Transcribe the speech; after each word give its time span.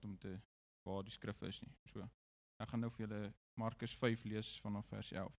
staat 0.00 0.10
om 0.10 0.18
te 0.18 0.40
waar 0.82 1.04
die 1.04 1.12
skrif 1.12 1.42
is 1.42 1.60
nie. 1.60 1.76
So 1.92 2.08
ek 2.60 2.68
gaan 2.68 2.80
nou 2.80 2.90
vir 2.92 3.06
julle 3.06 3.34
Markus 3.60 3.92
5 3.96 4.24
lees 4.24 4.56
vanaf 4.60 4.88
vers 4.88 5.12
11. 5.12 5.36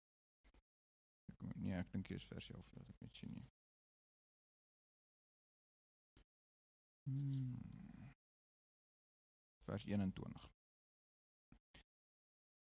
Ek 1.31 1.43
nee, 1.55 1.73
ek 1.77 1.91
dink 1.91 2.07
dit 2.07 2.17
is 2.17 2.27
vers 2.29 2.49
11, 2.49 2.71
laat 2.77 2.89
ek 2.89 3.01
net 3.01 3.17
sien 3.17 3.33
nie. 3.33 3.47
Hmm. 7.09 8.09
Vers 9.65 9.85
21. 9.85 10.49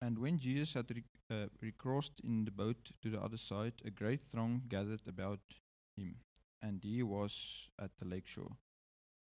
And 0.05 0.19
when 0.19 0.39
Jesus 0.39 0.75
had 0.75 0.91
re- 0.91 1.05
uh, 1.31 1.49
recrossed 1.61 2.21
in 2.21 2.45
the 2.45 2.53
boat 2.53 2.93
to 3.01 3.11
the 3.11 3.21
other 3.21 3.39
side, 3.39 3.81
a 3.85 3.91
great 3.91 4.23
throng 4.23 4.63
gathered 4.69 5.09
about 5.09 5.61
him, 5.97 6.21
and 6.61 6.85
he 6.85 7.03
was 7.03 7.71
at 7.79 7.97
the 7.99 8.05
lake 8.05 8.29
shore. 8.29 8.57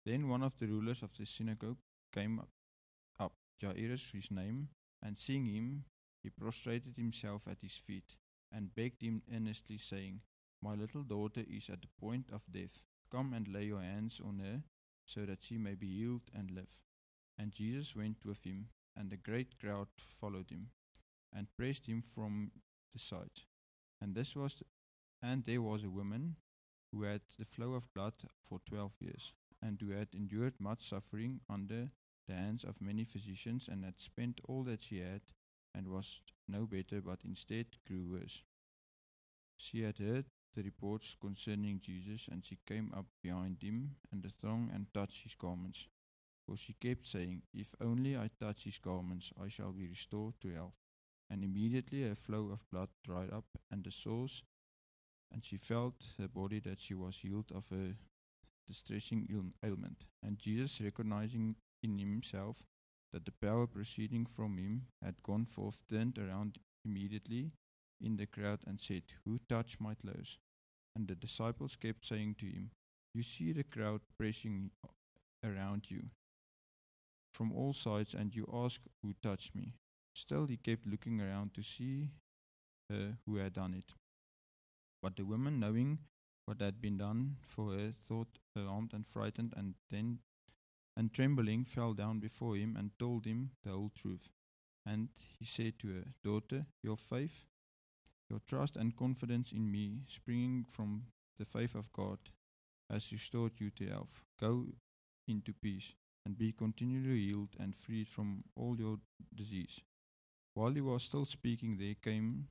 Then 0.06 0.28
one 0.28 0.44
of 0.44 0.56
the 0.58 0.66
rulers 0.66 1.04
of 1.04 1.14
the 1.18 1.26
synagogue 1.26 1.78
came 2.12 2.40
up, 2.40 2.50
Jairus 3.62 4.12
his 4.12 4.32
name, 4.32 4.70
and 5.02 5.18
seeing 5.18 5.46
him, 5.46 5.86
he 6.24 6.30
prostrated 6.30 6.98
himself 6.98 7.44
at 7.50 7.62
his 7.62 7.76
feet 7.76 8.16
and 8.52 8.76
begged 8.76 9.02
him 9.02 9.22
earnestly, 9.34 9.78
saying, 9.78 10.22
My 10.62 10.74
little 10.76 11.04
daughter 11.04 11.44
is 11.48 11.70
at 11.70 11.82
the 11.82 11.88
point 12.00 12.30
of 12.34 12.42
death. 12.52 12.84
Come 13.12 13.34
and 13.34 13.48
lay 13.48 13.66
your 13.66 13.82
hands 13.82 14.22
on 14.24 14.40
her, 14.40 14.64
so 15.06 15.26
that 15.26 15.44
she 15.44 15.58
may 15.58 15.76
be 15.76 15.88
healed 15.88 16.30
and 16.34 16.52
live. 16.52 16.82
And 17.38 17.52
Jesus 17.52 17.96
went 17.96 18.26
with 18.26 18.44
him, 18.44 18.68
and 18.96 19.12
a 19.12 19.18
great 19.18 19.58
crowd 19.60 19.88
followed 20.20 20.50
him, 20.50 20.70
and 21.34 21.48
praised 21.58 21.88
him 21.88 22.02
from 22.02 22.52
the 22.94 23.00
side. 23.00 23.46
And 24.02 24.16
this 24.16 24.36
was, 24.36 24.62
and 25.22 25.44
there 25.44 25.62
was 25.62 25.84
a 25.84 25.90
woman 25.90 26.36
who 26.92 27.04
had 27.04 27.22
the 27.40 27.46
flow 27.46 27.74
of 27.74 27.94
blood 27.94 28.14
for 28.42 28.60
twelve 28.70 28.94
years, 29.00 29.34
and 29.62 29.80
who 29.80 29.92
had 29.92 30.10
endured 30.14 30.60
much 30.60 30.88
suffering 30.88 31.40
under 31.50 31.90
the 32.28 32.36
hands 32.36 32.64
of 32.64 32.82
many 32.82 33.04
physicians, 33.04 33.68
and 33.68 33.84
had 33.84 34.00
spent 34.00 34.42
all 34.48 34.64
that 34.64 34.82
she 34.82 35.00
had, 35.00 35.22
and 35.74 35.88
was 35.88 36.22
no 36.48 36.66
better, 36.66 37.02
but 37.02 37.20
instead 37.24 37.66
grew 37.88 38.12
worse. 38.12 38.44
She 39.58 39.82
had 39.84 39.98
heard 39.98 40.26
the 40.56 40.64
reports 40.64 41.16
concerning 41.20 41.80
Jesus, 41.80 42.28
and 42.32 42.44
she 42.44 42.58
came 42.68 42.92
up 42.96 43.06
behind 43.22 43.62
him 43.62 43.96
and 44.12 44.22
the 44.22 44.30
throng 44.30 44.70
and 44.74 44.94
touched 44.94 45.24
his 45.24 45.36
garments. 45.36 45.88
For 46.46 46.58
she 46.58 46.74
kept 46.74 47.08
saying, 47.08 47.44
If 47.54 47.74
only 47.80 48.18
I 48.18 48.30
touch 48.40 48.64
his 48.66 48.78
garments, 48.80 49.32
I 49.42 49.48
shall 49.48 49.72
be 49.72 49.88
restored 49.88 50.34
to 50.42 50.50
health. 50.50 50.74
And 51.30 51.44
immediately 51.44 52.04
her 52.04 52.16
flow 52.16 52.50
of 52.52 52.70
blood 52.70 52.90
dried 53.06 53.32
up, 53.32 53.46
and 53.70 53.84
the 53.84 53.92
sores, 53.92 54.44
and 55.32 55.46
she 55.46 55.56
felt 55.56 56.08
her 56.18 56.28
body 56.28 56.60
that 56.60 56.80
she 56.80 56.94
was 56.94 57.18
healed 57.18 57.52
of 57.56 57.70
her 57.70 57.96
distressing 58.68 59.54
ailment. 59.64 60.06
And 60.22 60.38
Jesus, 60.38 60.82
recognizing 60.82 61.56
in 61.84 61.98
himself 62.00 62.64
that 63.14 63.26
the 63.26 63.32
power 63.32 63.68
proceeding 63.68 64.26
from 64.26 64.58
him 64.58 64.88
had 65.04 65.22
gone 65.24 65.46
forth, 65.46 65.84
turned 65.90 66.18
around 66.18 66.58
immediately 66.86 67.52
in 68.00 68.18
the 68.18 68.26
crowd 68.26 68.60
and 68.66 68.80
said, 68.80 69.04
Who 69.26 69.40
touched 69.50 69.82
my 69.82 69.96
clothes? 69.96 70.38
And 70.96 71.08
the 71.08 71.16
disciples 71.16 71.76
kept 71.76 72.06
saying 72.06 72.36
to 72.40 72.46
him, 72.46 72.72
You 73.14 73.24
see 73.24 73.52
the 73.52 73.64
crowd 73.64 74.02
pressing 74.18 74.72
around 75.44 75.90
you 75.90 76.10
from 77.34 77.52
all 77.54 77.74
sides, 77.74 78.14
and 78.14 78.36
you 78.36 78.50
ask, 78.54 78.82
Who 79.02 79.14
touched 79.22 79.56
me? 79.56 79.76
Still, 80.14 80.46
he 80.48 80.58
kept 80.58 80.86
looking 80.86 81.22
around 81.22 81.54
to 81.54 81.64
see 81.64 82.12
her 82.90 83.18
who 83.26 83.38
had 83.38 83.54
done 83.54 83.74
it. 83.74 83.94
But 85.02 85.16
the 85.16 85.26
woman, 85.26 85.60
knowing 85.60 86.00
what 86.46 86.62
had 86.62 86.82
been 86.82 86.98
done 86.98 87.38
for 87.42 87.74
her, 87.74 87.94
thought 88.04 88.40
alarmed 88.56 88.94
and 88.94 89.08
frightened, 89.08 89.54
and 89.56 89.76
then 89.90 90.20
and 90.98 91.14
trembling 91.14 91.66
fell 91.66 91.94
down 91.94 92.20
before 92.20 92.56
him 92.56 92.76
and 92.78 92.92
told 93.00 93.26
him 93.26 93.52
the 93.64 93.72
whole 93.72 93.92
truth. 93.96 94.30
And 94.86 95.10
he 95.40 95.46
said 95.46 95.80
to 95.80 95.88
her, 95.90 96.04
Daughter, 96.24 96.66
your 96.84 96.98
faith, 96.98 97.46
your 98.30 98.40
trust 98.40 98.76
and 98.76 98.96
confidence 98.96 99.52
in 99.52 99.72
me, 99.72 100.02
springing 100.08 100.66
from 100.68 101.04
the 101.38 101.46
faith 101.46 101.76
of 101.76 101.92
God, 101.94 102.20
has 102.90 103.12
restored 103.12 103.54
you 103.60 103.70
to 103.72 103.88
health. 103.88 104.22
Go 104.40 104.66
into 105.28 105.54
peace 105.54 105.94
and 106.26 106.38
be 106.38 106.52
continually 106.52 107.28
healed 107.28 107.56
and 107.60 107.76
freed 107.76 108.08
from 108.08 108.44
all 108.56 108.76
your 108.78 108.98
disease. 109.34 109.82
While 110.54 110.72
he 110.72 110.82
was 110.82 111.04
still 111.04 111.26
speaking, 111.26 111.78
there 111.78 111.96
came 111.96 112.48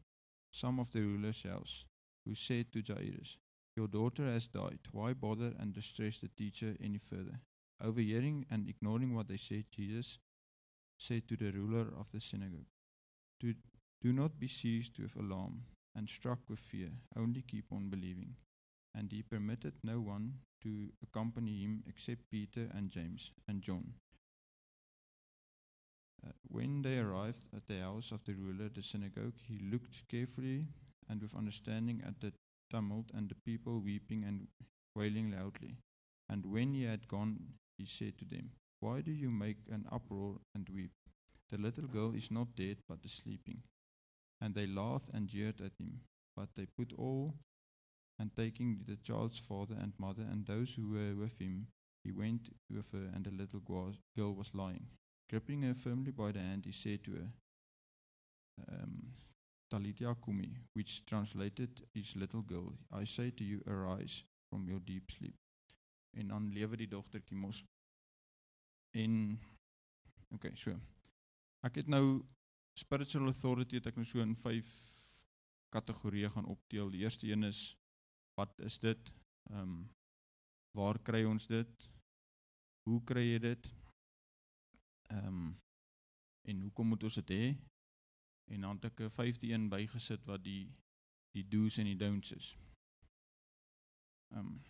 some 0.51 0.81
of 0.81 0.91
the 0.91 1.01
ruler's 1.01 1.43
house, 1.43 1.85
who 2.25 2.35
said 2.35 2.73
to 2.73 2.83
Jairus, 2.83 3.37
Your 3.77 3.89
daughter 3.89 4.25
has 4.25 4.49
died. 4.49 4.81
Why 4.93 5.13
bother 5.13 5.53
and 5.59 5.73
distress 5.73 6.19
the 6.19 6.29
teacher 6.29 6.77
any 6.83 6.99
further? 6.99 7.41
Overhearing 7.83 8.45
and 8.51 8.69
ignoring 8.69 9.15
what 9.15 9.29
they 9.29 9.39
said, 9.39 9.65
Jesus 9.71 10.19
said 10.99 11.27
to 11.29 11.37
the 11.37 11.51
ruler 11.51 11.87
of 11.99 12.11
the 12.13 12.21
synagogue, 12.21 12.67
Do, 13.41 13.55
do 14.03 14.13
not 14.13 14.39
be 14.39 14.49
seized 14.49 14.99
with 14.99 15.17
alarm 15.17 15.63
and 15.95 16.09
struck 16.09 16.39
with 16.49 16.59
fear, 16.59 16.91
only 17.17 17.43
keep 17.43 17.67
on 17.73 17.89
believing. 17.89 18.37
And 18.95 19.11
he 19.11 19.23
permitted 19.23 19.75
no 19.83 20.01
one 20.01 20.35
to 20.63 20.91
accompany 21.03 21.63
him 21.63 21.83
except 21.87 22.31
Peter 22.31 22.69
and 22.75 22.91
James 22.91 23.31
and 23.49 23.63
John. 23.63 23.95
Uh, 26.27 26.33
when 26.49 26.83
they 26.83 26.99
arrived 26.99 27.47
at 27.57 27.67
the 27.67 27.79
house 27.79 28.13
of 28.13 28.25
the 28.25 28.35
ruler 28.35 28.67
of 28.67 28.75
the 28.75 28.83
synagogue, 28.83 29.39
he 29.49 29.59
looked 29.73 30.07
carefully 30.09 30.67
and 31.09 31.23
with 31.23 31.35
understanding 31.35 32.03
at 32.07 32.21
the 32.21 32.33
tumult 32.71 33.07
and 33.15 33.29
the 33.29 33.35
people 33.35 33.81
weeping 33.81 34.25
and 34.25 34.49
wailing 34.95 35.31
loudly. 35.31 35.79
And 36.29 36.47
when 36.47 36.75
he 36.75 36.85
had 36.85 37.09
gone, 37.09 37.55
he 37.81 37.87
said 37.87 38.19
to 38.19 38.25
them, 38.27 38.51
Why 38.81 39.01
do 39.01 39.11
you 39.11 39.31
make 39.31 39.59
an 39.71 39.87
uproar 39.91 40.37
and 40.55 40.69
weep? 40.69 40.93
The 41.51 41.57
little 41.57 41.89
girl 41.89 42.15
is 42.15 42.31
not 42.31 42.55
dead, 42.55 42.77
but 42.87 43.05
is 43.05 43.13
sleeping. 43.13 43.63
And 44.41 44.55
they 44.55 44.67
laughed 44.67 45.11
and 45.15 45.29
jeered 45.29 45.61
at 45.61 45.73
him. 45.81 46.01
But 46.37 46.51
they 46.55 46.67
put 46.67 46.93
all, 46.93 47.35
and 48.19 48.37
taking 48.37 48.85
the 48.87 48.97
child's 48.97 49.39
father 49.39 49.77
and 49.81 49.93
mother 49.99 50.27
and 50.31 50.47
those 50.47 50.75
who 50.75 50.91
were 50.91 51.15
with 51.15 51.39
him, 51.41 51.69
he 52.05 52.13
went 52.13 52.51
with 52.71 52.93
her, 52.93 53.11
and 53.15 53.25
the 53.25 53.31
little 53.31 53.61
girl 53.61 54.35
was 54.35 54.55
lying. 54.55 54.87
Gripping 55.29 55.63
her 55.63 55.75
firmly 55.75 56.13
by 56.13 56.33
the 56.33 56.41
hand, 56.41 56.65
he 56.67 56.73
said 56.73 57.03
to 57.05 57.13
her, 57.13 57.29
um, 58.71 59.13
Talitia 59.71 60.17
Kumi, 60.23 60.57
which 60.75 61.07
translated 61.07 61.83
is 61.95 62.17
little 62.17 62.43
girl, 62.43 62.75
I 62.93 63.05
say 63.05 63.31
to 63.31 63.45
you, 63.45 63.63
arise 63.67 64.25
from 64.51 64.69
your 64.69 64.81
deep 64.81 65.11
sleep. 65.11 65.35
En 66.13 66.29
dan 66.29 66.53
lewe 66.53 66.77
die 66.77 66.89
dogtertjie 66.89 67.37
mos. 67.37 67.65
En 68.91 69.41
okay, 70.35 70.55
so. 70.57 70.75
Ek 71.67 71.77
het 71.83 71.91
nou 71.91 72.23
spiritual 72.79 73.31
authority 73.31 73.79
het 73.79 73.91
ek 73.91 73.99
nou 73.99 74.07
so 74.09 74.23
in 74.25 74.37
5 74.37 74.71
kategorieë 75.75 76.31
gaan 76.35 76.49
opdeel. 76.51 76.91
Die 76.91 77.05
eerste 77.05 77.29
een 77.29 77.47
is 77.47 77.77
wat 78.39 78.59
is 78.67 78.79
dit? 78.79 79.13
Ehm 79.51 79.63
um, 79.63 79.81
waar 80.79 80.99
kry 81.03 81.25
ons 81.27 81.47
dit? 81.51 81.89
Hoe 82.87 83.01
kry 83.05 83.25
jy 83.33 83.39
dit? 83.39 83.73
Ehm 85.11 85.27
um, 85.27 85.49
en 86.49 86.61
hoekom 86.67 86.87
moet 86.87 87.03
ons 87.05 87.19
dit 87.21 87.31
hê? 87.37 87.49
En 88.51 88.61
dan 88.67 88.79
het 88.79 88.85
ek 88.91 89.01
'n 89.01 89.11
vyfde 89.11 89.53
een 89.53 89.69
bygesit 89.69 90.25
wat 90.25 90.43
die 90.45 90.73
die 91.35 91.47
do's 91.49 91.79
en 91.79 91.85
die 91.85 91.97
don'ts 91.97 92.33
is. 92.33 92.57
Ehm 94.35 94.47
um, 94.47 94.63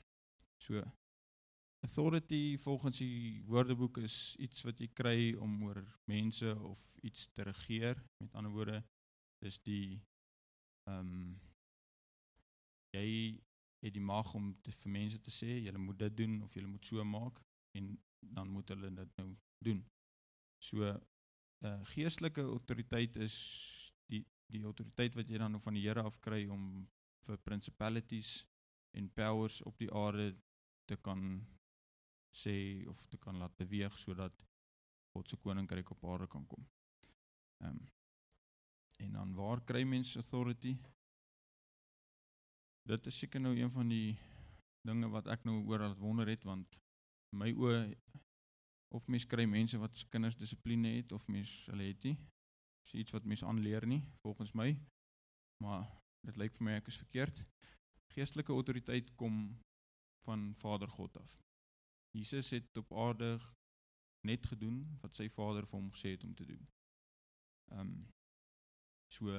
so 0.58 0.82
authority 1.80 2.58
volgens 2.58 2.98
die 2.98 3.42
woordeboek 3.48 3.98
is 4.04 4.36
iets 4.38 4.62
wat 4.62 4.80
jy 4.80 4.88
kry 4.92 5.18
om 5.40 5.62
oor 5.64 5.80
mense 6.10 6.54
of 6.64 6.80
iets 7.02 7.28
te 7.32 7.42
regeer. 7.42 8.00
Met 8.22 8.34
ander 8.34 8.52
woorde, 8.52 8.82
dis 9.44 9.60
die 9.66 10.00
ehm 10.88 11.06
um, 11.06 11.38
jy 12.90 13.38
het 13.80 13.94
die 13.94 14.02
mag 14.02 14.32
om 14.34 14.50
te, 14.64 14.72
vir 14.74 14.90
mense 14.92 15.20
te 15.22 15.30
sê 15.30 15.60
julle 15.62 15.78
moet 15.78 15.98
dit 16.02 16.16
doen 16.16 16.40
of 16.42 16.54
julle 16.54 16.68
moet 16.68 16.86
so 16.86 17.04
maak 17.06 17.38
en 17.78 17.92
dan 18.20 18.50
moet 18.50 18.68
hulle 18.74 18.90
dit 18.96 19.16
nou 19.22 19.28
doen. 19.64 19.84
So 20.58 20.90
uh 20.90 21.78
geestelike 21.92 22.42
autoriteit 22.42 23.16
is 23.16 23.36
die 24.10 24.24
die 24.50 24.64
autoriteit 24.64 25.14
wat 25.14 25.28
jy 25.30 25.38
dan 25.38 25.54
nou 25.54 25.62
van 25.62 25.76
die 25.76 25.84
Here 25.86 26.02
af 26.02 26.18
kry 26.20 26.46
om 26.50 26.88
vir 27.26 27.40
principalities 27.46 28.40
en 28.98 29.10
powers 29.14 29.60
op 29.62 29.78
die 29.78 29.90
aarde 29.94 30.32
te 30.90 30.96
kan 30.96 31.46
sê 32.30 32.86
of 32.88 33.06
te 33.06 33.18
kan 33.18 33.38
laat 33.38 33.56
beweeg 33.56 33.98
sodat 33.98 34.34
God 35.14 35.28
se 35.28 35.36
koninkryk 35.36 35.90
op 35.90 36.04
aarde 36.04 36.26
kan 36.26 36.46
kom. 36.46 36.66
Ehm 37.64 37.76
um, 37.76 37.88
en 39.00 39.12
dan 39.12 39.34
waar 39.34 39.62
kry 39.64 39.82
mense 39.82 40.18
authority? 40.18 40.74
Dit 42.84 43.06
is 43.06 43.18
seker 43.18 43.40
nou 43.40 43.54
een 43.56 43.70
van 43.70 43.88
die 43.88 44.18
dinge 44.84 45.08
wat 45.08 45.26
ek 45.26 45.44
nou 45.48 45.62
oor 45.68 45.86
al 45.86 45.96
wonder 45.96 46.28
het 46.28 46.44
want 46.44 46.76
my 47.36 47.48
oë 47.52 47.80
of 48.96 49.06
mens 49.06 49.26
kry 49.30 49.46
mense 49.46 49.78
wat 49.78 50.04
kinders 50.10 50.36
dissipline 50.36 50.96
het 50.98 51.12
of 51.12 51.26
mens 51.28 51.52
hulle 51.70 51.88
het 51.88 52.04
nie. 52.04 52.16
Dis 52.84 52.94
iets 53.02 53.14
wat 53.16 53.24
mens 53.24 53.44
aanleer 53.44 53.86
nie 53.86 54.02
volgens 54.24 54.52
my. 54.52 54.72
Maar 55.64 55.86
dit 56.26 56.36
lyk 56.36 56.56
vir 56.56 56.66
my 56.66 56.78
ek 56.80 56.88
is 56.92 57.00
verkeerd. 57.00 57.44
Geestelike 58.14 58.52
autoriteit 58.52 59.14
kom 59.20 59.42
van 60.24 60.50
Vader 60.60 60.90
God 60.90 61.16
af. 61.20 61.38
Jesus 62.10 62.50
het 62.50 62.76
op 62.76 62.92
aarde 62.92 63.38
net 64.20 64.46
gedoen 64.46 64.82
wat 65.00 65.14
sy 65.16 65.28
vader 65.32 65.66
vir 65.66 65.78
hom 65.78 65.90
gesê 65.94 66.14
het 66.16 66.24
om 66.24 66.34
te 66.34 66.46
doen. 66.46 66.68
Ehm 67.72 67.80
um, 67.80 68.08
so 69.10 69.34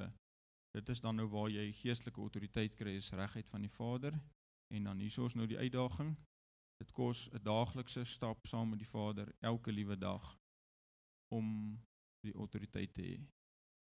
dit 0.75 0.89
is 0.89 0.99
dan 0.99 1.15
nou 1.15 1.27
waar 1.31 1.49
jy 1.49 1.71
geestelike 1.75 2.19
autoriteit 2.19 2.75
kry 2.75 2.95
is 2.99 3.11
regheid 3.15 3.49
van 3.49 3.61
die 3.61 3.71
Vader 3.71 4.15
en 4.75 4.83
dan 4.83 4.99
hierso 4.99 5.25
is 5.25 5.35
nou 5.35 5.47
die 5.47 5.59
uitdaging. 5.59 6.15
Dit 6.79 6.91
kos 6.91 7.29
'n 7.31 7.43
daaglikse 7.43 8.03
stap 8.03 8.47
saam 8.47 8.69
met 8.69 8.79
die 8.79 8.87
Vader 8.87 9.33
elke 9.39 9.71
liewe 9.71 9.97
dag 9.97 10.37
om 11.31 11.77
die 12.25 12.33
autoriteit 12.33 12.93
te 12.93 13.01
hê. 13.01 13.17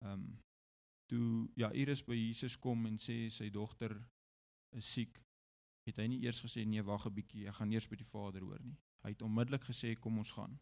Ehm 0.06 0.13
um, 0.13 0.39
toe 1.12 1.51
ja 1.56 1.71
Iris 1.71 2.03
by 2.03 2.15
Jesus 2.15 2.57
kom 2.59 2.85
en 2.85 2.97
sê 2.97 3.29
sy 3.29 3.50
dogter 3.50 3.97
is 4.69 4.91
siek, 4.94 5.19
het 5.88 5.98
hy 5.98 6.07
nie 6.07 6.19
eers 6.25 6.42
gesê 6.45 6.66
nee, 6.66 6.83
wag 6.83 7.06
'n 7.07 7.13
bietjie, 7.13 7.48
ek 7.48 7.56
gaan 7.60 7.72
eers 7.72 7.88
by 7.89 7.95
die 7.95 8.12
Vader 8.12 8.42
hoor 8.42 8.60
nie. 8.62 8.78
Hy 9.04 9.10
het 9.10 9.22
onmiddellik 9.22 9.63
gesê 9.63 9.95
kom 10.00 10.18
ons 10.18 10.31
gaan. 10.31 10.60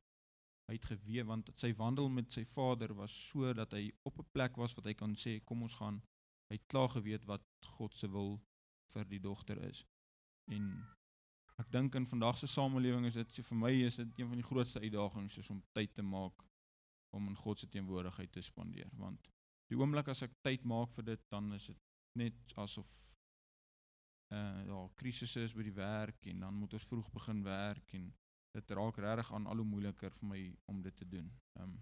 Hy 0.68 0.74
het 0.78 0.86
geweet 0.86 1.26
want 1.26 1.50
sy 1.56 1.74
wandel 1.76 2.10
met 2.10 2.32
sy 2.32 2.46
Vader 2.46 2.94
was 2.94 3.12
so 3.12 3.54
dat 3.54 3.72
hy 3.72 3.92
op 4.04 4.20
'n 4.20 4.30
plek 4.32 4.56
was 4.58 4.76
wat 4.76 4.86
hy 4.86 4.94
kan 4.94 5.16
sê 5.16 5.40
kom 5.44 5.62
ons 5.62 5.74
gaan. 5.74 6.02
Hy 6.50 6.56
het 6.56 6.68
klaar 6.68 6.90
geweet 6.90 7.26
wat 7.26 7.44
God 7.78 7.94
se 7.94 8.08
wil 8.08 8.42
vir 8.94 9.06
die 9.06 9.20
dogter 9.20 9.58
is. 9.64 9.86
En 10.48 10.86
ek 11.60 11.72
dink 11.72 11.96
in 11.96 12.08
vandag 12.08 12.38
se 12.40 12.48
samelewing 12.48 13.06
is 13.10 13.18
dit 13.20 13.42
vir 13.50 13.58
my 13.58 13.72
is 13.84 13.98
dit 14.00 14.20
een 14.20 14.30
van 14.32 14.40
die 14.40 14.48
grootste 14.48 14.80
uitdagings 14.80 15.38
is 15.42 15.50
om 15.50 15.60
tyd 15.76 15.94
te 15.94 16.06
maak 16.06 16.46
om 17.16 17.28
in 17.28 17.36
God 17.36 17.60
se 17.60 17.68
teenwoordigheid 17.68 18.32
te 18.32 18.42
spandeer 18.46 18.90
want 19.02 19.28
die 19.72 19.78
oomblik 19.78 20.08
as 20.14 20.24
ek 20.24 20.38
tyd 20.46 20.64
maak 20.64 20.94
vir 20.96 21.10
dit 21.12 21.26
dan 21.34 21.52
is 21.58 21.68
dit 21.72 21.82
net 22.22 22.56
asof 22.64 22.88
uh, 24.34 24.66
ja 24.66 24.80
krisisse 25.02 25.44
is 25.44 25.54
by 25.58 25.66
die 25.66 25.76
werk 25.76 26.26
en 26.32 26.46
dan 26.46 26.58
moet 26.62 26.74
ons 26.78 26.88
vroeg 26.92 27.12
begin 27.14 27.44
werk 27.44 27.94
en 27.98 28.10
dit 28.58 28.72
raak 28.80 28.98
regtig 28.98 29.32
aan 29.34 29.48
al 29.48 29.62
hoe 29.62 29.70
moeiliker 29.72 30.14
vir 30.20 30.30
my 30.32 30.42
om 30.72 30.82
dit 30.82 30.96
te 30.96 31.08
doen. 31.18 31.32
Ehm 31.60 31.70
um, 31.70 31.80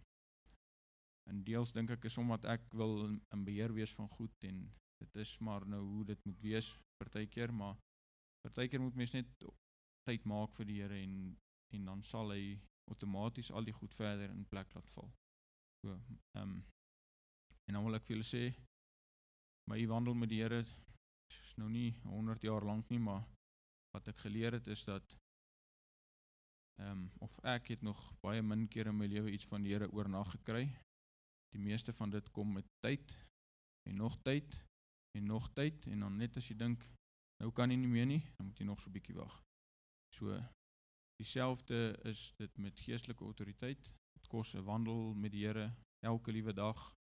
en 1.27 1.41
deels 1.43 1.73
dink 1.75 1.89
ek 1.91 2.05
is 2.07 2.15
omdat 2.21 2.45
ek 2.47 2.69
wil 2.79 2.93
in, 3.03 3.41
beheer 3.43 3.73
wees 3.75 3.91
van 3.97 4.07
goed 4.09 4.45
en 4.47 4.61
dit 5.01 5.17
is 5.23 5.33
maar 5.43 5.65
nou 5.67 5.81
hoe 5.83 6.05
dit 6.07 6.21
moet 6.25 6.39
wees 6.39 6.69
partykeer 7.01 7.51
maar 7.53 7.75
partykeer 8.45 8.79
moet 8.79 8.95
mens 8.95 9.11
net 9.11 9.43
tyd 10.07 10.23
maak 10.23 10.55
vir 10.55 10.69
die 10.69 10.77
Here 10.81 11.01
en 11.03 11.17
en 11.75 11.91
dan 11.91 12.03
sal 12.09 12.31
hy 12.31 12.55
outomaties 12.87 13.51
al 13.51 13.67
die 13.67 13.75
goed 13.75 13.93
verder 13.93 14.31
in 14.31 14.45
plek 14.47 14.71
laat 14.75 14.89
val. 14.95 15.11
So, 15.83 15.99
ehm 16.37 16.43
um, 16.43 16.57
en 17.67 17.75
dan 17.75 17.83
wil 17.83 17.99
ek 17.99 18.05
vir 18.07 18.15
julle 18.15 18.27
sê 18.27 18.43
my 19.67 19.81
wandel 19.91 20.15
met 20.15 20.31
die 20.31 20.39
Here 20.39 20.63
nou 21.57 21.69
nie 21.69 21.91
100 22.03 22.41
jaar 22.41 22.65
lank 22.65 22.89
nie, 22.89 22.99
maar 22.99 23.23
wat 23.95 24.07
ek 24.07 24.17
geleer 24.25 24.59
het 24.59 24.67
is 24.67 24.83
dat 24.85 25.17
ehm 26.81 26.91
um, 26.91 27.05
of 27.25 27.39
ek 27.41 27.71
het 27.73 27.81
nog 27.81 27.99
baie 28.21 28.41
min 28.41 28.67
kere 28.67 28.89
in 28.93 28.97
my 28.97 29.07
lewe 29.09 29.31
iets 29.31 29.47
van 29.49 29.63
die 29.65 29.73
Here 29.73 29.89
oornag 29.91 30.31
gekry. 30.31 30.67
Die 31.55 31.63
meeste 31.63 31.93
van 31.93 32.09
dit 32.13 32.29
kom 32.31 32.53
met 32.53 32.67
tyd 32.85 33.15
en 33.89 33.95
nog 33.95 34.19
tyd 34.21 34.59
en 35.17 35.25
nog 35.25 35.49
tyd 35.53 35.87
en 35.87 36.05
dan 36.05 36.17
net 36.17 36.37
as 36.37 36.49
jy 36.49 36.57
dink 36.57 36.85
nou 37.41 37.51
kan 37.51 37.71
jy 37.71 37.77
nie 37.77 37.89
meer 37.89 38.05
nie, 38.05 38.21
dan 38.37 38.45
moet 38.45 38.59
jy 38.59 38.65
nog 38.65 38.81
so 38.81 38.89
'n 38.89 38.93
bietjie 38.93 39.15
wag. 39.17 39.41
So 40.13 40.37
Dieselfde 41.17 41.99
is 42.03 42.33
dit 42.37 42.57
met 42.57 42.79
geestelike 42.79 43.23
autoriteit. 43.23 43.89
Dit 44.13 44.27
kos 44.27 44.53
'n 44.53 44.63
wandel 44.63 45.13
met 45.13 45.31
die 45.31 45.45
Here 45.45 45.73
elke 46.05 46.31
liewe 46.31 46.53
dag. 46.53 46.93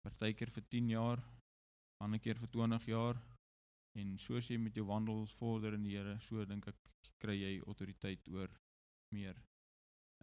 Partykeer 0.00 0.50
vir 0.50 0.68
10 0.68 0.88
jaar, 0.88 1.18
ander 2.04 2.20
keer 2.20 2.38
vir 2.38 2.48
20 2.48 2.86
jaar. 2.86 3.35
En 3.96 4.16
soos 4.20 4.50
jy 4.50 4.58
met 4.60 4.76
jou 4.76 4.84
wandel 4.88 5.24
vorder 5.38 5.74
in 5.76 5.84
die 5.86 5.96
Here, 5.96 6.18
so 6.20 6.44
dink 6.44 6.68
ek 6.68 6.80
kry 7.22 7.36
jy 7.38 7.52
autoriteit 7.64 8.28
oor 8.34 8.52
meer 9.14 9.38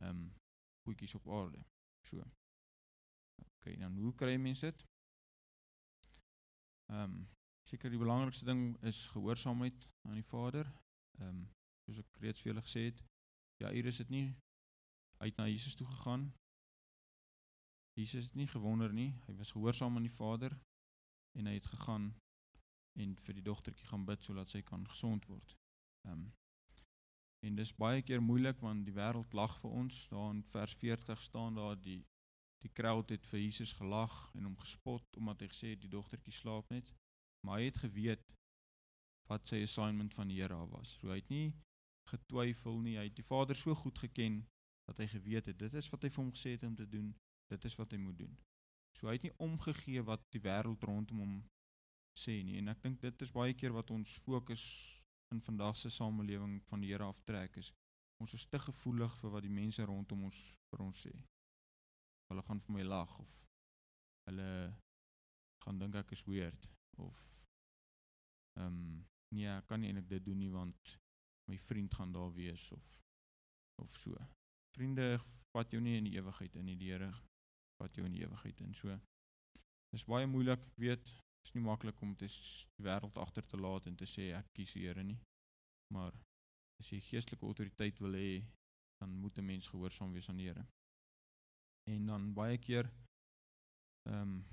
ehm 0.01 0.09
um, 0.09 0.23
goedjies 0.83 1.15
op 1.15 1.29
aarde. 1.31 1.61
So. 2.03 2.19
OK, 3.39 3.77
dan 3.79 3.95
hoe 3.97 4.11
kry 4.19 4.35
mense 4.37 4.67
dit? 4.67 4.85
Ehm 6.91 7.03
um, 7.03 7.23
seker 7.63 7.89
die 7.89 8.01
belangrikste 8.01 8.45
ding 8.45 8.75
is 8.83 9.07
gehoorsaamheid 9.13 9.87
aan 10.09 10.19
die 10.19 10.29
Vader. 10.33 10.69
Ehm 11.21 11.29
um, 11.29 11.43
soos 11.85 12.03
ek 12.03 12.21
reeds 12.25 12.43
vir 12.43 12.51
julle 12.51 12.65
gesê 12.67 12.85
het, 12.89 13.03
Ja, 13.63 13.71
Iris 13.71 13.97
het 13.97 14.09
nie 14.09 14.35
uit 15.17 15.35
na 15.37 15.47
Jesus 15.47 15.75
toe 15.75 15.87
gegaan. 15.87 16.33
Jesus 17.93 18.25
het 18.25 18.35
nie 18.35 18.47
gewonder 18.47 18.93
nie. 18.93 19.13
Hy 19.25 19.35
was 19.37 19.51
gehoorsaam 19.51 19.95
aan 19.95 20.07
die 20.07 20.15
Vader 20.15 20.55
en 21.37 21.47
hy 21.47 21.53
het 21.53 21.69
gegaan 21.71 22.09
en 22.93 23.15
vir 23.25 23.37
die 23.39 23.45
dogtertjie 23.45 23.87
gaan 23.89 24.05
bid 24.05 24.23
sodat 24.23 24.49
sy 24.49 24.61
kan 24.61 24.87
gesond 24.87 25.27
word. 25.31 25.57
Ehm 26.07 26.23
um, 26.23 26.31
en 27.43 27.57
dis 27.59 27.73
baie 27.75 28.01
keer 28.07 28.21
moeilik 28.23 28.61
want 28.63 28.85
die 28.87 28.93
wêreld 28.95 29.33
lag 29.35 29.57
vir 29.59 29.73
ons. 29.75 29.97
Daar 30.07 30.29
in 30.31 30.43
vers 30.53 30.75
40 30.79 31.21
staan 31.21 31.57
daar 31.59 31.75
die 31.75 31.99
die 32.63 32.71
crowd 32.71 33.09
het 33.11 33.25
vir 33.27 33.41
Jesus 33.41 33.73
gelag 33.75 34.13
en 34.37 34.45
hom 34.47 34.55
gespot 34.61 35.17
omdat 35.19 35.41
hy 35.43 35.49
gesê 35.51 35.73
het 35.73 35.81
die 35.83 35.91
dogtertjie 35.91 36.33
slaap 36.37 36.69
net. 36.71 36.93
Maar 37.43 37.59
hy 37.59 37.65
het 37.65 37.81
geweet 37.83 38.31
wat 39.27 39.51
sy 39.51 39.59
assignment 39.65 40.15
van 40.15 40.31
die 40.31 40.39
Here 40.39 40.61
was. 40.71 40.95
So 41.01 41.11
hy 41.11 41.19
het 41.19 41.33
nie 41.33 41.51
getwyfel 42.13 42.79
nie. 42.79 42.95
Hy 42.99 43.09
het 43.09 43.19
die 43.19 43.27
Vader 43.27 43.59
so 43.59 43.75
goed 43.75 43.99
geken 43.99 44.39
dat 44.87 45.03
hy 45.03 45.09
geweet 45.11 45.51
het 45.51 45.59
dit 45.59 45.75
is 45.79 45.91
wat 45.91 46.03
hy 46.03 46.11
vir 46.13 46.23
hom 46.23 46.31
gesê 46.35 46.55
het 46.55 46.63
om 46.67 46.79
te 46.79 46.87
doen. 46.87 47.11
Dit 47.51 47.67
is 47.67 47.75
wat 47.79 47.91
hy 47.91 47.99
moet 47.99 48.17
doen. 48.23 48.37
So 48.95 49.09
hy 49.09 49.17
het 49.17 49.27
nie 49.27 49.35
omgegee 49.43 50.03
wat 50.07 50.23
die 50.31 50.43
wêreld 50.43 50.87
rondom 50.87 51.19
hom 51.23 51.35
sê 52.17 52.39
nie. 52.45 52.57
En 52.61 52.71
ek 52.73 52.81
dink 52.83 53.01
dit 53.01 53.25
is 53.25 53.33
baie 53.33 53.53
keer 53.57 53.73
wat 53.73 53.91
ons 53.91 54.17
fokus 54.25 54.63
in 55.33 55.41
vandag 55.41 55.77
se 55.77 55.89
samelewing 55.89 56.59
van 56.69 56.83
die 56.83 56.91
Here 56.93 57.07
aftrek 57.09 57.57
is. 57.57 57.71
Ons 58.21 58.35
is 58.37 58.45
te 58.45 58.59
gevoelig 58.61 59.15
vir 59.21 59.33
wat 59.33 59.45
die 59.45 59.53
mense 59.53 59.85
rondom 59.85 60.27
ons 60.29 60.39
vir 60.69 60.85
ons 60.85 61.05
sê. 61.07 61.13
Hulle 62.29 62.43
gaan 62.47 62.61
vir 62.63 62.77
my 62.77 62.85
lag 62.87 63.17
of 63.19 63.39
hulle 64.29 64.49
gaan 65.63 65.79
dink 65.79 65.97
ek 65.99 66.13
is 66.15 66.23
weird 66.27 66.69
of 67.03 67.17
ehm 68.59 68.67
um, 68.67 69.01
nee, 69.33 69.49
ek 69.49 69.65
kan 69.67 69.81
nie 69.81 69.89
eintlik 69.89 70.11
dit 70.11 70.25
doen 70.27 70.39
nie 70.39 70.51
want 70.53 70.93
my 71.49 71.57
vriend 71.57 71.95
gaan 71.97 72.13
daar 72.13 72.31
wees 72.35 72.71
of 72.71 72.91
of 73.81 73.97
so. 73.97 74.15
Vriende 74.77 75.17
vat 75.55 75.73
jou 75.73 75.81
nie 75.81 75.97
in 75.97 76.07
die 76.07 76.17
ewigheid 76.19 76.55
in 76.61 76.69
die 76.69 76.77
Here 76.79 77.09
vat 77.81 77.97
jou 77.97 78.05
in 78.05 78.15
die 78.15 78.23
ewigheid 78.23 78.61
in. 78.61 78.73
So 78.77 78.93
dis 79.93 80.05
baie 80.09 80.27
moeilik, 80.29 80.61
ek 80.69 80.79
weet, 80.81 81.09
is 81.43 81.53
nie 81.53 81.63
maklik 81.63 82.01
om 82.01 82.13
dit 82.15 82.29
die 82.29 82.85
wêreld 82.85 83.17
agter 83.17 83.45
te 83.45 83.57
laat 83.57 83.87
en 83.89 83.95
te 83.95 84.07
sê 84.09 84.31
ek 84.37 84.51
kies 84.57 84.73
die 84.77 84.85
Here 84.87 85.03
nie. 85.03 85.19
Maar 85.93 86.15
as 86.79 86.89
jy 86.91 86.99
geestelike 87.03 87.45
autoriteit 87.45 87.99
wil 88.03 88.15
hê, 88.17 88.43
dan 89.01 89.13
moet 89.21 89.37
'n 89.37 89.45
mens 89.45 89.67
gehoorsaam 89.67 90.13
wees 90.13 90.29
aan 90.29 90.37
die 90.37 90.47
Here. 90.47 90.65
En 91.91 92.05
dan 92.05 92.33
baie 92.33 92.57
keer 92.57 92.89
ehm 94.09 94.21
um, 94.21 94.45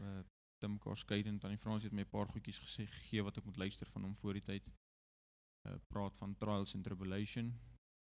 uh, 0.00 0.22
Tim 0.58 0.78
Karskeiden 0.78 1.38
aan 1.42 1.50
die 1.54 1.58
Frans 1.64 1.84
het 1.84 1.92
my 1.92 2.02
'n 2.02 2.14
paar 2.14 2.28
goedjies 2.28 2.58
gesê 2.58 2.86
gegee 2.86 3.22
wat 3.22 3.36
ek 3.38 3.44
moet 3.44 3.56
luister 3.56 3.86
van 3.90 4.02
hom 4.02 4.16
voor 4.16 4.32
die 4.32 4.42
tyd 4.50 4.64
uh, 5.66 5.74
praat 5.88 6.16
van 6.16 6.36
trials 6.36 6.74
and 6.74 6.84
tribulation. 6.84 7.52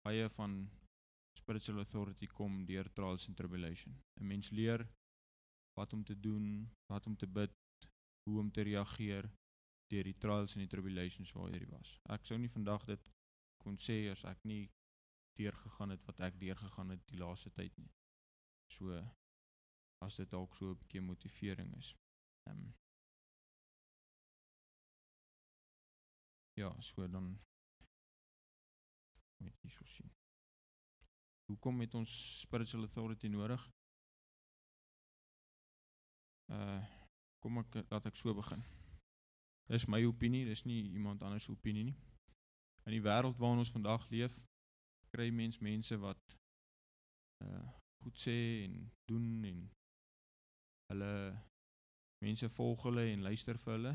Baie 0.06 0.28
van 0.28 0.70
spiritual 1.38 1.78
authority 1.78 2.26
kom 2.26 2.64
deur 2.66 2.92
trials 2.92 3.28
and 3.28 3.36
tribulation. 3.36 4.02
'n 4.20 4.26
Mens 4.26 4.50
leer 4.50 4.88
wat 5.78 5.92
om 5.92 6.04
te 6.04 6.20
doen, 6.20 6.70
wat 6.92 7.06
om 7.06 7.16
te 7.16 7.26
bid, 7.26 7.52
hoe 8.24 8.38
om 8.40 8.50
te 8.50 8.62
reageer 8.62 9.30
deur 9.92 10.08
die 10.08 10.18
trials 10.18 10.54
en 10.54 10.64
die 10.64 10.70
tribulations 10.70 11.32
waar 11.36 11.52
jy 11.52 11.66
was. 11.70 11.98
Ek 12.14 12.24
sou 12.26 12.38
nie 12.38 12.52
vandag 12.52 12.86
dit 12.88 13.10
kon 13.64 13.76
sê 13.80 13.98
as 14.12 14.24
ek 14.28 14.40
nie 14.44 14.62
deurgegaan 15.38 15.94
het 15.94 16.06
wat 16.08 16.20
ek 16.28 16.38
deurgegaan 16.40 16.94
het 16.94 17.04
die 17.10 17.20
laaste 17.20 17.50
tyd 17.50 17.76
nie. 17.78 17.90
So 18.70 18.96
as 20.04 20.16
dit 20.20 20.30
dalk 20.30 20.54
so 20.54 20.72
'n 20.72 20.78
bietjie 20.78 21.00
motivering 21.00 21.76
is. 21.76 21.94
Ehm 22.48 22.58
um, 22.58 22.74
Ja, 26.56 26.80
so 26.80 27.08
dan 27.10 27.40
met 29.36 29.58
hierso 29.60 29.84
sien. 29.84 30.12
Hoekom 31.44 31.80
het 31.80 31.94
ons 31.94 32.40
spiritual 32.40 32.82
authority 32.82 33.26
nodig? 33.26 33.70
Uh 36.46 36.93
kom 37.44 37.60
ek 37.60 37.76
laat 37.92 38.08
ek 38.08 38.16
so 38.16 38.32
begin. 38.36 38.64
Dis 39.68 39.84
my 39.88 40.00
opinie, 40.08 40.46
dis 40.48 40.64
nie 40.64 40.80
iemand 40.96 41.22
anders 41.22 41.44
se 41.44 41.52
opinie 41.52 41.84
nie. 41.90 41.96
In 42.88 42.96
die 42.96 43.04
wêreld 43.04 43.36
waarin 43.40 43.60
ons 43.60 43.72
vandag 43.72 44.06
leef, 44.12 44.36
kry 45.12 45.30
mens 45.30 45.60
mense 45.60 45.98
wat 46.00 46.38
uh 47.44 47.64
goed 48.04 48.20
sê 48.20 48.34
en 48.66 48.72
doen 49.08 49.44
en 49.48 49.60
hulle 50.92 51.12
mense 52.20 52.48
volg 52.52 52.82
hulle 52.84 53.04
en 53.12 53.24
luister 53.24 53.56
vir 53.62 53.72
hulle. 53.72 53.92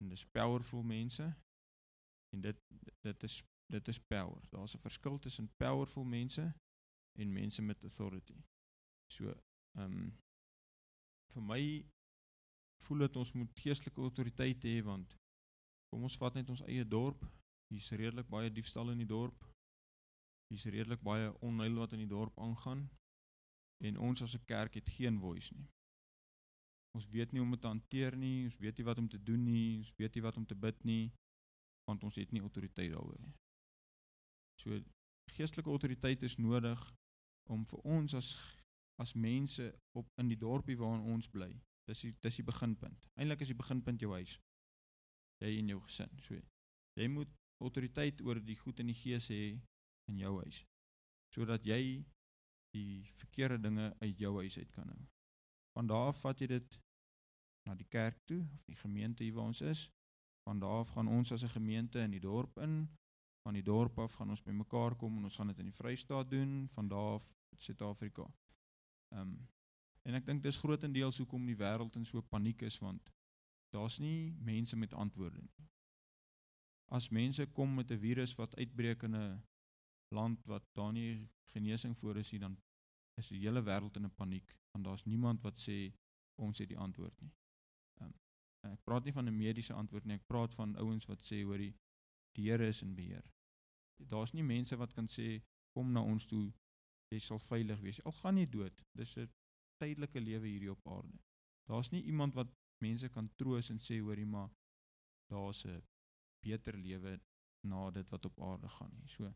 En 0.00 0.08
dis 0.08 0.24
powerful 0.32 0.86
mense. 0.88 1.26
En 2.32 2.44
dit 2.46 2.62
dit 3.04 3.28
is 3.28 3.36
dit 3.70 3.88
is 3.92 4.00
power. 4.00 4.48
Daar's 4.54 4.74
'n 4.74 4.84
verskil 4.86 5.18
tussen 5.18 5.52
powerful 5.56 6.04
mense 6.04 6.46
en 7.18 7.32
mense 7.32 7.62
met 7.62 7.84
authority. 7.84 8.40
So, 9.12 9.36
ehm 9.76 9.84
um, 9.84 10.18
vir 11.34 11.42
my 11.42 11.62
voel 12.86 13.06
dit 13.06 13.16
ons 13.16 13.32
moet 13.32 13.60
geestelike 13.64 14.00
autoriteit 14.00 14.64
hê 14.64 14.80
want 14.86 15.16
kom 15.90 16.06
ons 16.06 16.16
vat 16.22 16.34
net 16.38 16.50
ons 16.50 16.62
eie 16.66 16.84
dorp. 16.84 17.24
Hier's 17.70 17.90
redelik 17.90 18.28
baie 18.30 18.50
diefstal 18.50 18.90
in 18.90 19.02
die 19.02 19.10
dorp. 19.10 19.44
Hier's 20.50 20.66
redelik 20.66 21.02
baie 21.06 21.30
onheil 21.46 21.76
wat 21.78 21.92
in 21.94 22.04
die 22.04 22.10
dorp 22.10 22.38
aangaan 22.38 22.88
en 23.86 23.98
ons 24.08 24.22
as 24.22 24.34
'n 24.36 24.44
kerk 24.46 24.74
het 24.74 24.88
geen 24.88 25.18
voice 25.20 25.54
nie. 25.54 25.68
Ons 26.94 27.06
weet 27.08 27.32
nie 27.32 27.40
hoe 27.40 27.46
om 27.46 27.52
dit 27.54 27.60
te 27.60 27.66
hanteer 27.66 28.16
nie, 28.16 28.44
ons 28.44 28.58
weet 28.58 28.76
nie 28.76 28.84
wat 28.84 28.98
om 28.98 29.08
te 29.08 29.22
doen 29.22 29.44
nie, 29.44 29.78
ons 29.78 29.92
weet 29.96 30.14
nie 30.14 30.22
wat 30.22 30.36
om 30.36 30.46
te 30.46 30.54
bid 30.54 30.84
nie 30.84 31.12
want 31.88 32.02
ons 32.04 32.14
het 32.14 32.32
nie 32.32 32.40
autoriteit 32.40 32.92
daaroor 32.92 33.20
nie. 33.20 33.34
So 34.62 34.80
geestelike 35.34 35.70
autoriteit 35.70 36.22
is 36.22 36.36
nodig 36.36 36.82
om 37.50 37.66
vir 37.66 37.78
ons 37.96 38.14
as 38.14 38.36
as 39.00 39.14
mense 39.14 39.64
op 39.96 40.10
in 40.20 40.28
die 40.28 40.36
dorpie 40.36 40.76
waarin 40.76 41.06
ons 41.14 41.28
bly. 41.28 41.48
Dis 41.88 42.00
die 42.00 42.14
dis 42.20 42.36
die 42.36 42.46
beginpunt. 42.46 43.08
Eintlik 43.16 43.40
is 43.40 43.52
die 43.52 43.58
beginpunt 43.58 44.00
jou 44.00 44.12
huis. 44.12 44.38
Jy 45.40 45.58
en 45.58 45.68
jou 45.68 45.80
gesin. 45.80 46.10
So 46.22 46.40
jy 47.00 47.08
moet 47.08 47.30
autoriteit 47.60 48.20
oor 48.22 48.40
die 48.40 48.56
goed 48.56 48.80
in 48.80 48.90
die 48.90 48.98
gees 48.98 49.28
hê 49.32 49.60
in 50.10 50.18
jou 50.18 50.34
huis 50.40 50.64
sodat 51.30 51.66
jy 51.66 52.02
die 52.74 53.06
verkeerde 53.18 53.58
dinge 53.62 53.90
uit 54.00 54.18
jou 54.18 54.32
huis 54.40 54.58
uit 54.58 54.70
kan 54.74 54.88
hou. 54.90 55.02
Van 55.76 55.86
daar 55.90 56.10
af 56.10 56.22
vat 56.24 56.40
jy 56.42 56.48
dit 56.50 56.78
na 57.68 57.76
die 57.78 57.86
kerk 57.86 58.18
toe 58.26 58.40
of 58.56 58.64
die 58.66 58.78
gemeente 58.78 59.24
hier 59.24 59.36
waar 59.36 59.50
ons 59.52 59.62
is. 59.62 59.84
Van 60.48 60.58
daar 60.62 60.82
af 60.82 60.94
gaan 60.96 61.08
ons 61.08 61.32
as 61.32 61.44
'n 61.44 61.54
gemeente 61.54 62.00
in 62.00 62.10
die 62.10 62.20
dorp 62.20 62.58
in 62.58 62.88
van 63.42 63.54
die 63.54 63.62
dorp 63.62 63.98
af 63.98 64.14
gaan 64.14 64.30
ons 64.30 64.42
bymekaar 64.42 64.96
kom 64.96 65.16
en 65.16 65.24
ons 65.24 65.36
gaan 65.36 65.46
dit 65.46 65.58
in 65.58 65.70
die 65.70 65.78
Vrystaat 65.78 66.30
doen 66.30 66.68
van 66.68 66.88
daar 66.88 67.14
af 67.14 67.30
Suid-Afrika. 67.56 68.26
Ehm 69.14 69.20
um, 69.20 69.48
en 70.08 70.14
ek 70.14 70.26
dink 70.26 70.42
dis 70.42 70.58
grootendeels 70.60 71.18
hoekom 71.22 71.46
die 71.46 71.58
wêreld 71.58 71.96
in 71.96 72.06
so 72.08 72.22
paniek 72.22 72.62
is 72.62 72.78
want 72.80 73.10
daar's 73.74 73.98
nie 73.98 74.32
mense 74.40 74.76
met 74.76 74.94
antwoorde 74.94 75.42
nie. 75.42 75.68
As 76.90 77.10
mense 77.10 77.46
kom 77.46 77.74
met 77.74 77.90
'n 77.90 77.98
virus 77.98 78.34
wat 78.34 78.56
uitbreek 78.56 79.02
in 79.02 79.14
'n 79.14 79.42
land 80.14 80.46
wat 80.46 80.64
daar 80.74 80.92
nie 80.92 81.28
genesing 81.52 81.98
voor 81.98 82.16
is 82.16 82.32
nie, 82.32 82.40
dan 82.40 82.56
is 83.16 83.28
die 83.28 83.38
hele 83.38 83.62
wêreld 83.62 83.96
in 83.96 84.06
'n 84.06 84.14
paniek 84.14 84.56
want 84.72 84.84
daar's 84.84 85.04
niemand 85.04 85.42
wat 85.42 85.58
sê 85.58 85.92
ons 86.38 86.58
het 86.58 86.68
die 86.68 86.78
antwoord 86.78 87.20
nie. 87.20 87.32
Um, 88.00 88.14
ek 88.62 88.84
praat 88.84 89.04
nie 89.04 89.12
van 89.12 89.28
'n 89.28 89.36
mediese 89.36 89.74
antwoord 89.74 90.04
nie, 90.04 90.14
ek 90.14 90.26
praat 90.26 90.54
van 90.54 90.76
ouens 90.76 91.06
wat 91.06 91.24
sê 91.24 91.42
hoorie 91.42 91.74
Die 92.36 92.50
Here 92.50 92.66
is 92.66 92.82
in 92.82 92.94
beheer. 92.94 93.32
Daar's 93.96 94.32
nie 94.32 94.44
mense 94.46 94.76
wat 94.76 94.92
kan 94.92 95.08
sê 95.08 95.42
kom 95.74 95.92
na 95.92 96.02
ons 96.02 96.26
toe, 96.26 96.52
jy 97.10 97.18
sal 97.18 97.38
veilig 97.38 97.80
wees. 97.80 98.00
Al 98.04 98.14
gaan 98.22 98.38
jy 98.38 98.46
dood, 98.46 98.84
dis 98.96 99.16
'n 99.16 99.28
tydelike 99.82 100.20
lewe 100.20 100.48
hierdie 100.48 100.72
op 100.72 100.86
aarde. 100.94 101.18
Daar's 101.70 101.90
nie 101.94 102.02
iemand 102.12 102.36
wat 102.38 102.52
mense 102.84 103.08
kan 103.08 103.28
troos 103.40 103.70
en 103.72 103.80
sê 103.82 104.00
hoorie 104.00 104.26
maar 104.26 104.50
daar's 105.32 105.64
'n 105.66 105.82
beter 106.44 106.76
lewe 106.76 107.20
na 107.62 107.90
dit 107.90 108.08
wat 108.10 108.24
op 108.24 108.40
aarde 108.40 108.68
gaan 108.68 108.94
nie. 108.96 109.08
So 109.08 109.34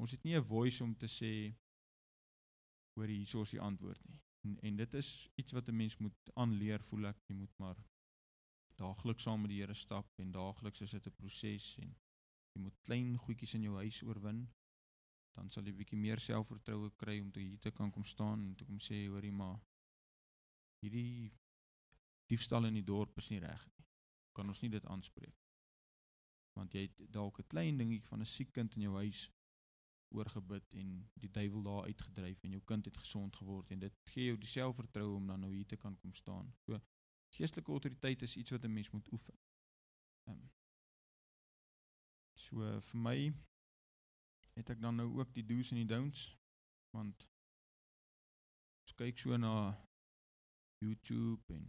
ons 0.00 0.10
het 0.10 0.24
nie 0.24 0.36
'n 0.36 0.44
voice 0.44 0.84
om 0.84 0.94
te 0.96 1.06
sê 1.06 1.32
hoorie 2.96 3.18
hier 3.18 3.42
is 3.42 3.50
die 3.50 3.60
antwoord 3.60 4.08
nie. 4.08 4.20
En 4.44 4.58
en 4.60 4.76
dit 4.76 4.94
is 4.94 5.28
iets 5.34 5.52
wat 5.52 5.68
'n 5.68 5.76
mens 5.76 5.96
moet 5.98 6.30
aanleer 6.34 6.82
voel 6.82 7.06
ek 7.06 7.28
jy 7.28 7.34
moet 7.34 7.58
maar 7.58 7.84
daagliks 8.76 9.22
saam 9.22 9.40
met 9.40 9.50
die 9.50 9.60
Here 9.60 9.74
stap 9.74 10.18
en 10.18 10.32
daagliks 10.32 10.80
is 10.80 10.90
dit 10.90 11.06
'n 11.06 11.16
proses 11.16 11.78
en 11.78 11.96
Jy 12.58 12.64
moet 12.64 12.78
klein 12.82 13.10
goedjies 13.22 13.52
in 13.54 13.68
jou 13.68 13.76
huis 13.78 14.00
oorwin. 14.02 14.40
Dan 15.38 15.50
sal 15.54 15.68
jy 15.68 15.76
bietjie 15.78 15.98
meer 16.00 16.18
selfvertroue 16.18 16.90
kry 16.98 17.20
om 17.22 17.28
te 17.30 17.44
hier 17.44 17.60
te 17.62 17.70
kan 17.70 17.92
kom 17.94 18.06
staan 18.12 18.42
en 18.48 18.56
te 18.58 18.66
kom 18.66 18.80
sê 18.82 19.04
hoorie 19.06 19.30
maar 19.30 19.60
hierdie 20.82 21.32
diefstal 22.30 22.68
in 22.68 22.74
die 22.74 22.84
dorp 22.84 23.18
is 23.18 23.30
nie 23.30 23.40
reg 23.42 23.64
nie. 23.66 23.86
Kan 24.32 24.48
ons 24.48 24.60
nie 24.62 24.70
dit 24.70 24.86
aanspreek? 24.86 25.36
Want 26.58 26.74
jy 26.74 26.86
het 26.86 27.12
dalk 27.12 27.40
'n 27.40 27.50
klein 27.54 27.78
dingetjie 27.78 28.08
van 28.08 28.20
'n 28.20 28.26
siek 28.26 28.52
kind 28.52 28.74
in 28.76 28.82
jou 28.82 28.94
huis 28.94 29.30
oorgebid 30.10 30.74
en 30.74 31.10
die 31.14 31.30
duiwel 31.30 31.62
daar 31.62 31.84
uitgedryf 31.84 32.42
en 32.42 32.50
jou 32.50 32.62
kind 32.64 32.84
het 32.84 32.96
gesond 32.96 33.36
geword 33.36 33.70
en 33.70 33.78
dit 33.78 33.94
gee 34.04 34.24
jou 34.24 34.38
die 34.38 34.48
selfvertroue 34.48 35.16
om 35.16 35.26
dan 35.26 35.40
nou 35.40 35.52
hier 35.54 35.66
te 35.66 35.76
kan 35.76 35.96
kom 35.96 36.14
staan. 36.14 36.54
So 36.64 36.80
geestelike 37.28 37.70
autoriteit 37.70 38.22
is 38.22 38.36
iets 38.36 38.50
wat 38.50 38.64
'n 38.64 38.72
mens 38.72 38.90
moet 38.90 39.12
oefen. 39.12 39.38
Um, 40.28 40.50
So 42.38 42.62
vir 42.80 43.00
my 43.02 43.16
het 44.54 44.70
ek 44.70 44.80
dan 44.80 44.98
nou 45.00 45.08
ook 45.18 45.32
die 45.34 45.44
do's 45.46 45.72
en 45.74 45.80
die 45.80 45.90
don'ts 45.90 46.28
want 46.94 47.26
as 48.86 48.94
kyk 49.00 49.18
so 49.18 49.36
na 49.36 49.74
YouTube 50.84 51.54
en 51.54 51.68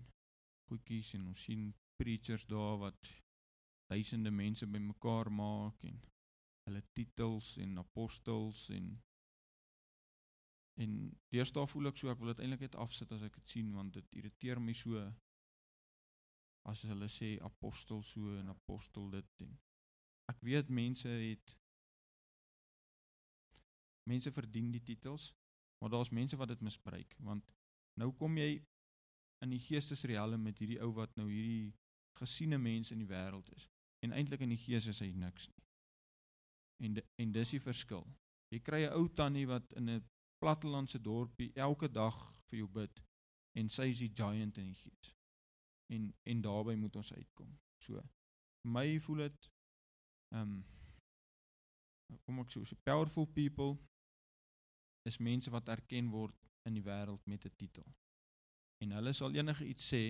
goedjies 0.69 1.13
en 1.17 1.27
ons 1.31 1.43
sien 1.49 1.69
preachers 2.01 2.45
daar 2.49 2.77
wat 2.83 3.11
duisende 3.89 4.31
mense 4.31 4.67
bymekaar 4.67 5.31
maak 5.33 5.83
en 5.89 6.01
hulle 6.67 6.83
titels 6.93 7.55
en 7.63 7.77
apostels 7.83 8.67
en 8.79 8.91
en 10.79 10.99
deesdae 11.33 11.67
voel 11.67 11.89
ek 11.91 11.97
so 11.99 12.11
ek 12.11 12.21
wil 12.21 12.33
dit 12.33 12.43
eintlik 12.43 12.67
net 12.67 12.77
afsit 12.83 13.11
as 13.15 13.25
ek 13.27 13.41
dit 13.41 13.55
sien 13.55 13.73
want 13.75 13.97
dit 13.97 14.21
irriteer 14.21 14.61
my 14.63 14.75
so 14.83 15.01
as 16.69 16.85
hulle 16.91 17.09
sê 17.09 17.33
apostel 17.49 18.05
so 18.13 18.37
en 18.37 18.53
apostel 18.53 19.09
dit 19.17 19.43
en 19.47 19.57
Ek 20.29 20.41
weet 20.45 20.69
mense 20.69 21.09
het 21.09 21.55
mense 24.09 24.31
verdien 24.33 24.71
die 24.73 24.81
titels, 24.81 25.29
maar 25.81 25.89
daar's 25.93 26.09
mense 26.13 26.37
wat 26.37 26.51
dit 26.53 26.61
misbruik 26.65 27.15
want 27.25 27.49
nou 28.01 28.11
kom 28.17 28.37
jy 28.37 28.59
in 29.45 29.53
die 29.53 29.61
geestesrealm 29.63 30.43
met 30.43 30.59
hierdie 30.59 30.79
ou 30.83 30.91
wat 30.93 31.15
nou 31.15 31.27
hierdie 31.29 31.73
gesiene 32.19 32.57
mense 32.57 32.93
in 32.93 33.03
die 33.03 33.09
wêreld 33.09 33.49
is 33.55 33.67
en 34.03 34.15
eintlik 34.15 34.41
in 34.41 34.53
die 34.53 34.59
gees 34.59 34.87
is 34.87 34.99
hy 35.03 35.11
niks 35.11 35.47
nie. 35.47 35.65
En 36.85 36.93
de, 36.93 37.03
en 37.19 37.31
dis 37.35 37.49
die 37.55 37.59
verskil. 37.59 38.05
Jy 38.53 38.59
kry 38.63 38.81
'n 38.85 38.95
ou 38.95 39.07
tannie 39.09 39.47
wat 39.47 39.73
in 39.73 39.89
'n 39.89 40.03
plattelandse 40.39 40.99
dorpie 40.99 41.51
elke 41.55 41.87
dag 41.91 42.17
vir 42.47 42.59
jou 42.59 42.67
bid 42.67 43.03
en 43.59 43.69
sy 43.69 43.89
is 43.91 43.99
die 43.99 44.13
giant 44.15 44.57
in 44.57 44.71
die 44.71 44.79
gees. 44.83 45.13
En 45.89 46.13
en 46.23 46.41
daarbey 46.41 46.75
moet 46.75 46.95
ons 46.95 47.13
uitkom. 47.13 47.59
So 47.79 48.01
my 48.63 48.99
voel 48.99 49.27
dit 49.27 49.49
Ehm 50.29 50.61
um, 52.09 52.17
kom 52.25 52.41
ek 52.41 52.51
sê, 52.53 52.61
so 52.65 52.77
powerful 52.85 53.25
people 53.33 53.77
is 55.09 55.17
mense 55.21 55.49
wat 55.53 55.69
erken 55.73 56.09
word 56.13 56.49
in 56.69 56.77
die 56.77 56.85
wêreld 56.85 57.25
met 57.25 57.45
'n 57.45 57.55
titel. 57.57 57.85
En 58.83 58.91
hulle 58.95 59.13
sal 59.13 59.35
enige 59.35 59.67
iets 59.67 59.89
sê 59.93 60.03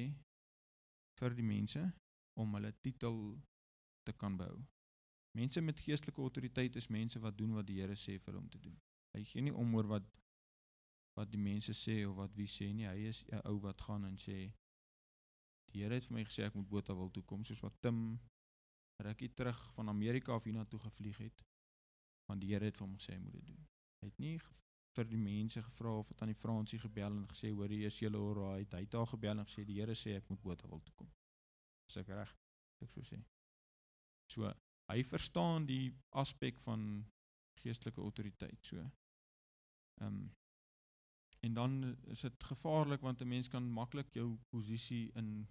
vir 1.19 1.35
die 1.35 1.45
mense 1.45 1.81
om 2.39 2.53
hulle 2.55 2.71
titel 2.85 3.17
te 4.07 4.13
kan 4.13 4.37
behou. 4.37 4.59
Mense 5.37 5.61
met 5.61 5.79
geestelike 5.79 6.21
autoriteit 6.21 6.75
is 6.75 6.87
mense 6.87 7.19
wat 7.19 7.37
doen 7.37 7.53
wat 7.57 7.67
die 7.67 7.79
Here 7.81 7.97
sê 7.97 8.17
vir 8.19 8.37
hom 8.37 8.47
te 8.49 8.61
doen. 8.61 8.77
Hy 9.17 9.23
gee 9.25 9.45
nie 9.45 9.53
om 9.53 9.75
oor 9.75 9.89
wat 9.95 10.07
wat 11.17 11.31
die 11.33 11.41
mense 11.41 11.73
sê 11.75 12.05
of 12.07 12.15
wat 12.15 12.35
wie 12.37 12.47
sê 12.47 12.69
nie. 12.73 12.87
Hy 12.87 13.09
is 13.11 13.23
'n 13.27 13.41
ou 13.49 13.59
wat 13.65 13.81
gaan 13.81 14.05
en 14.05 14.17
sê 14.17 14.53
die 15.73 15.83
Here 15.83 15.95
het 15.95 16.05
vir 16.05 16.15
my 16.15 16.23
gesê 16.25 16.45
ek 16.45 16.55
moet 16.55 16.69
Botawil 16.69 17.11
toe 17.11 17.23
kom 17.23 17.43
soos 17.45 17.61
wat 17.61 17.81
Tim 17.81 18.19
rukkie 19.03 19.33
terug 19.33 19.59
van 19.73 19.89
Amerika 19.89 20.33
af 20.33 20.43
hiernatoe 20.43 20.79
gevlieg 20.79 21.17
het 21.17 21.43
want 22.27 22.41
die 22.41 22.53
Here 22.53 22.65
het 22.65 22.77
vir 22.77 22.87
hom 22.87 22.97
gesê 22.97 23.13
hy 23.13 23.19
moet 23.19 23.33
dit 23.33 23.45
doen. 23.45 23.67
Hy 24.01 24.07
het 24.07 24.19
nie 24.19 24.39
vir 24.99 25.07
die 25.07 25.21
mense 25.21 25.61
gevra 25.63 25.95
of 26.01 26.09
het 26.11 26.21
aan 26.21 26.33
die 26.33 26.41
Fransie 26.41 26.79
gebel 26.83 27.13
en 27.21 27.27
gesê 27.31 27.51
hoor 27.55 27.71
jy 27.71 27.85
is 27.87 27.99
julle 28.03 28.19
alright. 28.19 28.73
Hy 28.75 28.83
het 28.83 28.95
daar 28.95 29.07
gebel 29.07 29.37
en 29.37 29.47
gesê 29.47 29.63
die 29.67 29.79
Here 29.79 29.95
sê 29.95 30.17
ek 30.19 30.27
moet 30.31 30.41
Botawil 30.43 30.81
toe 30.85 30.95
kom. 31.01 31.11
Is 31.89 31.99
ek 32.01 32.11
reg? 32.13 32.33
Ek 32.83 32.91
sou 32.91 33.03
sê. 33.05 33.19
So 34.29 34.51
hy 34.89 34.99
verstaan 35.05 35.67
die 35.69 35.93
aspek 36.17 36.59
van 36.65 36.83
geestelike 37.63 38.03
autoriteit 38.03 38.73
so. 38.73 38.83
Ehm 40.01 40.19
um, 40.19 40.27
en 41.39 41.53
dan 41.55 41.75
is 42.11 42.21
dit 42.25 42.43
gevaarlik 42.43 43.01
want 43.01 43.21
'n 43.21 43.27
mens 43.27 43.47
kan 43.47 43.63
maklik 43.63 44.09
jou 44.13 44.37
posisie 44.51 45.11
in 45.15 45.47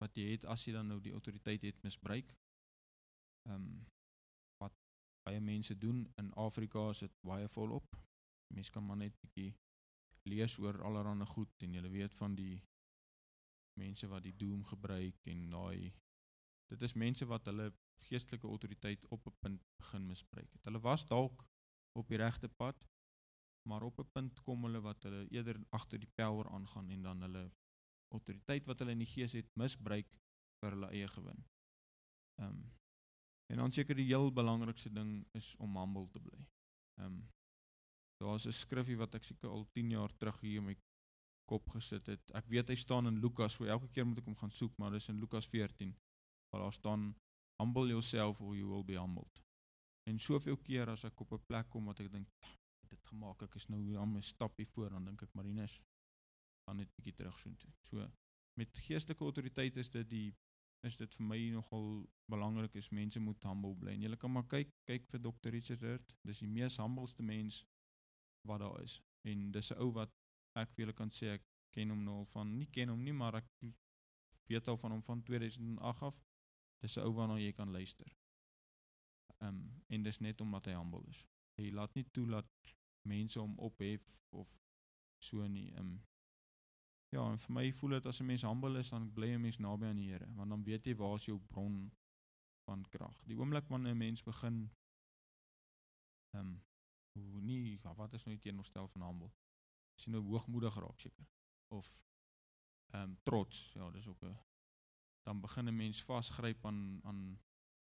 wat 0.00 0.16
jy 0.16 0.30
het 0.30 0.44
as 0.44 0.64
jy 0.64 0.72
dan 0.72 0.88
nou 0.88 1.00
die 1.04 1.12
autoriteit 1.12 1.62
het 1.62 1.82
misbruik 1.82 2.32
ehm 3.44 3.54
um, 3.54 3.86
wat 4.62 4.74
baie 5.26 5.40
mense 5.40 5.78
doen 5.78 6.06
in 6.16 6.32
Afrika 6.32 6.88
is 6.90 7.04
dit 7.04 7.20
baie 7.20 7.48
volop. 7.48 8.07
Mense 8.54 8.72
kan 8.72 8.84
maar 8.86 8.96
net 8.96 9.16
bietjie 9.22 9.52
lees 10.28 10.58
oor 10.58 10.80
allerlei 10.84 11.26
goed 11.26 11.64
en 11.64 11.74
jy 11.74 11.90
weet 11.90 12.14
van 12.14 12.34
die 12.36 12.62
mense 13.78 14.08
wat 14.10 14.24
die 14.26 14.36
doom 14.36 14.64
gebruik 14.66 15.26
en 15.32 15.44
daai 15.50 15.94
dit 16.68 16.82
is 16.82 16.94
mense 16.94 17.26
wat 17.26 17.46
hulle 17.48 17.70
geestelike 18.08 18.48
autoriteit 18.48 19.06
op 19.14 19.26
'n 19.26 19.36
punt 19.40 19.62
begin 19.78 20.06
misbruik 20.06 20.52
het. 20.52 20.64
Hulle 20.64 20.80
was 20.80 21.06
dalk 21.06 21.44
op 21.98 22.08
die 22.08 22.18
regte 22.18 22.48
pad, 22.48 22.88
maar 23.68 23.82
op 23.82 24.00
'n 24.00 24.10
punt 24.12 24.42
kom 24.42 24.64
hulle 24.64 24.80
wat 24.80 25.02
hulle 25.02 25.28
eerder 25.30 25.60
agter 25.70 25.98
die 25.98 26.14
power 26.14 26.48
aangaan 26.48 26.90
en 26.90 27.02
dan 27.02 27.22
hulle 27.22 27.52
autoriteit 28.08 28.66
wat 28.66 28.78
hulle 28.78 28.92
in 28.92 29.04
die 29.04 29.14
gees 29.14 29.32
het 29.32 29.56
misbruik 29.56 30.18
vir 30.60 30.70
hulle 30.70 30.90
eie 30.90 31.08
gewin. 31.08 31.44
Ehm 32.40 32.52
um, 32.52 32.78
En 33.48 33.56
dan 33.56 33.72
seker 33.72 33.96
die 33.96 34.06
heel 34.06 34.32
belangrikste 34.32 34.92
ding 34.92 35.26
is 35.32 35.56
om 35.56 35.76
humble 35.76 36.08
te 36.08 36.20
bly. 36.20 36.46
Ehm 37.00 37.06
um, 37.12 37.26
daar's 38.18 38.46
'n 38.46 38.52
skrifgie 38.52 38.98
wat 38.98 39.14
ek 39.14 39.24
seker 39.24 39.50
al 39.50 39.66
10 39.72 39.90
jaar 39.90 40.12
terug 40.16 40.40
hier 40.40 40.58
in 40.58 40.64
my 40.64 40.76
kop 41.48 41.68
gesit 41.70 42.06
het. 42.06 42.30
Ek 42.36 42.46
weet 42.52 42.68
hy 42.68 42.74
staan 42.74 43.06
in 43.06 43.20
Lukas, 43.20 43.54
so 43.54 43.64
elke 43.64 43.88
keer 43.88 44.06
moet 44.06 44.18
ek 44.18 44.28
hom 44.28 44.36
gaan 44.36 44.50
soek, 44.50 44.76
maar 44.78 44.90
dis 44.90 45.08
in 45.08 45.20
Lukas 45.20 45.48
14 45.48 45.94
waar 46.50 46.62
daar 46.62 46.72
staan 46.72 47.14
humble 47.60 47.88
yourself 47.88 48.40
or 48.40 48.56
you 48.56 48.68
will 48.68 48.84
be 48.84 48.98
humbled. 48.98 49.42
En 50.08 50.18
soveel 50.18 50.56
keer 50.56 50.88
as 50.88 51.04
ek 51.04 51.20
op 51.20 51.32
'n 51.32 51.46
plek 51.46 51.68
kom 51.70 51.84
wat 51.84 52.00
ek 52.00 52.12
dink 52.12 52.28
dit 52.88 53.04
gemaak, 53.04 53.42
ek 53.42 53.54
is 53.54 53.68
nou 53.68 53.80
hier 53.82 53.98
aan 53.98 54.12
my 54.12 54.20
stapie 54.20 54.66
voor 54.66 54.90
dan 54.90 55.04
dink 55.04 55.22
ek 55.22 55.34
Marinus 55.34 55.82
gaan 56.66 56.76
net 56.76 56.88
'n 56.88 56.96
bietjie 56.96 57.14
terug 57.14 57.38
soontoe. 57.38 57.72
So 57.80 58.10
met 58.58 58.78
geestelike 58.78 59.24
autoriteit 59.24 59.76
is 59.76 59.90
dit 59.90 60.08
die 60.10 60.34
is 60.86 60.96
dit 60.96 61.14
vir 61.14 61.26
my 61.26 61.38
nogal 61.50 62.06
belangrik 62.30 62.74
is 62.74 62.90
mense 62.90 63.20
moet 63.20 63.42
humble 63.42 63.74
bly. 63.74 63.92
En 63.92 64.02
jy 64.02 64.16
kan 64.16 64.32
maar 64.32 64.46
kyk 64.46 64.70
kyk 64.86 65.08
vir 65.10 65.20
Dr. 65.20 65.50
Richard 65.50 65.80
Hurt. 65.80 66.14
Dis 66.24 66.38
die 66.38 66.48
mees 66.48 66.76
humbleste 66.76 67.22
mens 67.22 67.64
wat 68.50 68.62
daar 68.64 68.82
is. 68.82 68.98
En 69.28 69.50
dis 69.52 69.70
'n 69.72 69.80
ou 69.84 69.90
wat 69.92 70.12
ek 70.62 70.72
vir 70.72 70.84
julle 70.84 70.96
kan 71.00 71.10
sê 71.10 71.34
ek 71.36 71.44
ken 71.74 71.90
hom 71.90 72.02
nou 72.04 72.16
al 72.22 72.30
van 72.34 72.56
nie 72.58 72.70
ken 72.76 72.88
hom 72.88 73.02
nie, 73.04 73.12
maar 73.12 73.34
ek 73.40 73.48
weet 74.48 74.68
al 74.68 74.80
van 74.82 74.96
hom 74.96 75.02
van 75.02 75.22
2008 75.22 76.02
af. 76.02 76.22
Dis 76.82 76.96
'n 76.96 77.06
ou 77.06 77.12
waarna 77.12 77.38
jy 77.38 77.52
kan 77.52 77.70
luister. 77.70 78.10
Ehm 79.40 79.48
um, 79.48 79.84
en 79.88 80.02
dis 80.02 80.18
net 80.18 80.40
omdat 80.40 80.66
hy 80.66 80.74
humble 80.74 81.06
is. 81.08 81.26
Hy 81.58 81.70
laat 81.70 81.94
nie 81.94 82.06
toe 82.10 82.26
dat 82.26 82.50
mense 83.02 83.40
hom 83.40 83.58
ophef 83.58 84.02
of 84.30 84.48
so 85.18 85.46
nie. 85.46 85.70
Ehm 85.72 85.86
um, 85.86 86.02
Ja, 87.08 87.22
en 87.32 87.38
vir 87.40 87.54
my 87.56 87.68
voel 87.72 87.94
dit 87.96 88.06
as 88.06 88.20
'n 88.20 88.26
mens 88.26 88.42
humble 88.42 88.78
is, 88.78 88.90
dan 88.90 89.12
bly 89.12 89.28
'n 89.34 89.40
mens 89.40 89.58
naby 89.58 89.86
aan 89.86 89.96
die 89.96 90.10
Here, 90.10 90.26
want 90.34 90.50
dan 90.50 90.64
weet 90.64 90.86
jy 90.86 90.94
waar 90.94 91.14
is 91.14 91.24
jou 91.24 91.38
bron 91.38 91.90
van 92.66 92.84
krag. 92.88 93.22
Die 93.24 93.36
oomblik 93.36 93.68
wanneer 93.68 93.94
'n 93.94 93.98
mens 93.98 94.22
begin 94.22 94.70
ehm 96.36 96.46
um, 96.46 96.62
nie, 97.40 97.78
wat 97.82 98.14
is 98.14 98.24
nou 98.24 98.34
die 98.36 98.42
teenoorstel 98.42 98.88
van 98.88 99.02
humble? 99.02 99.30
As 99.96 100.06
jy 100.06 100.12
nou 100.14 100.22
hoogmoedig 100.30 100.76
raak 100.76 101.00
seker 101.00 101.26
of 101.74 101.88
ehm 102.94 103.10
um, 103.10 103.16
trots, 103.22 103.72
ja, 103.76 103.90
dis 103.90 104.06
ook 104.08 104.22
'n 104.24 104.36
dan 105.26 105.40
begin 105.40 105.68
'n 105.68 105.76
mens 105.76 106.02
vasgryp 106.02 106.66
aan 106.66 107.00
aan 107.04 107.40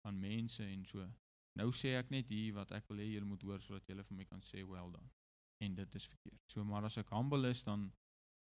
aan 0.02 0.20
mense 0.20 0.64
en 0.66 0.86
so. 0.86 1.08
Nou 1.54 1.72
sê 1.72 1.96
ek 1.98 2.10
net 2.10 2.30
hier 2.30 2.54
wat 2.54 2.72
ek 2.72 2.88
wil 2.88 2.98
hê 2.98 3.08
julle 3.14 3.26
moet 3.26 3.42
hoor 3.42 3.62
sodat 3.62 3.88
julle 3.88 4.04
vir 4.04 4.18
my 4.18 4.26
kan 4.26 4.42
sê 4.42 4.66
well 4.68 4.92
done. 4.92 5.10
En 5.58 5.76
dit 5.76 5.96
is 5.96 6.08
verkeerd. 6.08 6.42
So 6.48 6.64
maar 6.64 6.84
as 6.84 6.98
ek 6.98 7.10
humble 7.10 7.50
is 7.50 7.64
dan 7.64 7.94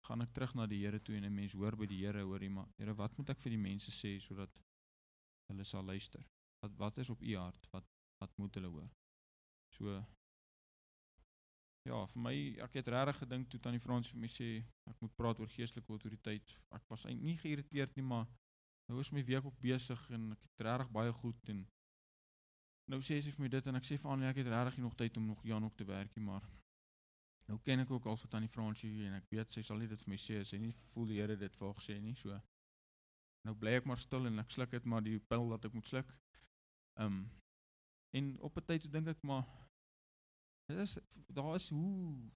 gaan 0.06 0.22
ek 0.22 0.32
terug 0.32 0.54
na 0.54 0.66
die 0.66 0.84
Here 0.84 1.00
toe 1.02 1.16
en 1.16 1.24
'n 1.24 1.34
mens 1.34 1.52
hoor 1.52 1.76
by 1.76 1.86
die 1.86 2.04
Here 2.04 2.22
hoor 2.22 2.42
jy 2.42 2.48
maar 2.48 2.68
Here 2.78 2.94
wat 2.94 3.16
moet 3.18 3.30
ek 3.30 3.40
vir 3.40 3.50
die 3.50 3.64
mense 3.68 3.90
sê 3.90 4.20
sodat 4.20 4.62
hulle 5.50 5.64
sal 5.64 5.84
luister 5.84 6.24
wat 6.62 6.76
wat 6.80 6.98
is 6.98 7.10
op 7.10 7.22
u 7.22 7.36
hart 7.36 7.68
wat 7.72 7.86
wat 8.22 8.38
moet 8.40 8.54
hulle 8.58 8.70
hoor 8.76 8.90
so 9.76 9.98
ja 11.86 12.00
vir 12.12 12.22
my 12.26 12.34
ek 12.66 12.80
het 12.80 12.90
regtig 12.94 13.22
gedink 13.22 13.48
toe 13.52 13.60
tannie 13.62 13.82
Frans 13.82 14.10
vir 14.12 14.20
my 14.24 14.30
sê 14.32 14.50
ek 14.90 15.00
moet 15.04 15.16
praat 15.20 15.40
oor 15.40 15.52
geestelike 15.54 15.94
autoriteit 15.94 16.56
ek 16.78 16.84
was 16.90 17.06
eintlik 17.06 17.30
nie 17.30 17.38
geïrriteerd 17.44 17.96
nie 17.96 18.06
maar 18.12 18.26
nou 18.90 19.00
is 19.00 19.12
my 19.12 19.24
week 19.30 19.46
ook 19.46 19.58
besig 19.62 20.02
en 20.18 20.32
ek 20.36 20.44
het 20.48 20.66
regtig 20.68 20.92
baie 20.98 21.16
goed 21.22 21.54
en 21.54 21.64
nou 22.92 23.00
sê 23.02 23.20
sy 23.22 23.34
vir 23.34 23.46
my 23.46 23.50
dit 23.56 23.72
en 23.72 23.80
ek 23.80 23.88
sê 23.88 23.98
vir 24.02 24.12
Annelie 24.12 24.34
ek 24.34 24.42
het 24.42 24.52
regtig 24.54 24.82
nog 24.84 24.98
tyd 24.98 25.16
om 25.16 25.26
nog 25.32 25.46
Jan 25.46 25.66
ook 25.66 25.76
te 25.78 25.88
werk 25.88 26.14
nie 26.18 26.26
maar 26.26 26.46
Nou 27.46 27.58
ken 27.62 27.84
ek 27.84 27.90
ook 27.94 28.06
al 28.10 28.18
vir 28.18 28.30
tannie 28.30 28.50
Fransie 28.50 29.06
en 29.06 29.16
ek 29.20 29.26
weet 29.30 29.52
sy 29.54 29.62
sal 29.66 29.78
nie 29.78 29.88
dit 29.90 30.00
vir 30.02 30.12
my 30.12 30.18
sê 30.18 30.40
as 30.42 30.50
sy 30.50 30.58
nie 30.58 30.72
voel 30.92 31.10
die 31.10 31.18
Here 31.20 31.36
dit 31.38 31.58
vir 31.58 31.68
haar 31.68 31.76
gesê 31.78 31.98
nie. 32.02 32.14
So 32.18 32.34
nou 33.46 33.54
bly 33.60 33.76
ek 33.78 33.86
maar 33.86 34.02
stil 34.02 34.26
en 34.26 34.42
ek 34.42 34.50
sluk 34.50 34.72
dit 34.74 34.88
maar 34.90 35.04
die 35.06 35.20
pil 35.30 35.46
wat 35.52 35.68
ek 35.68 35.76
moet 35.76 35.86
sluk. 35.86 36.10
Ehm 36.98 37.20
um, 37.20 37.20
en 38.16 38.28
op 38.48 38.56
'n 38.58 38.66
tyd 38.66 38.90
dink 38.90 39.08
ek 39.12 39.22
maar 39.28 39.44
dit 40.66 40.78
is 40.78 40.98
daar 41.26 41.54
is 41.54 41.68
hoe 41.68 42.30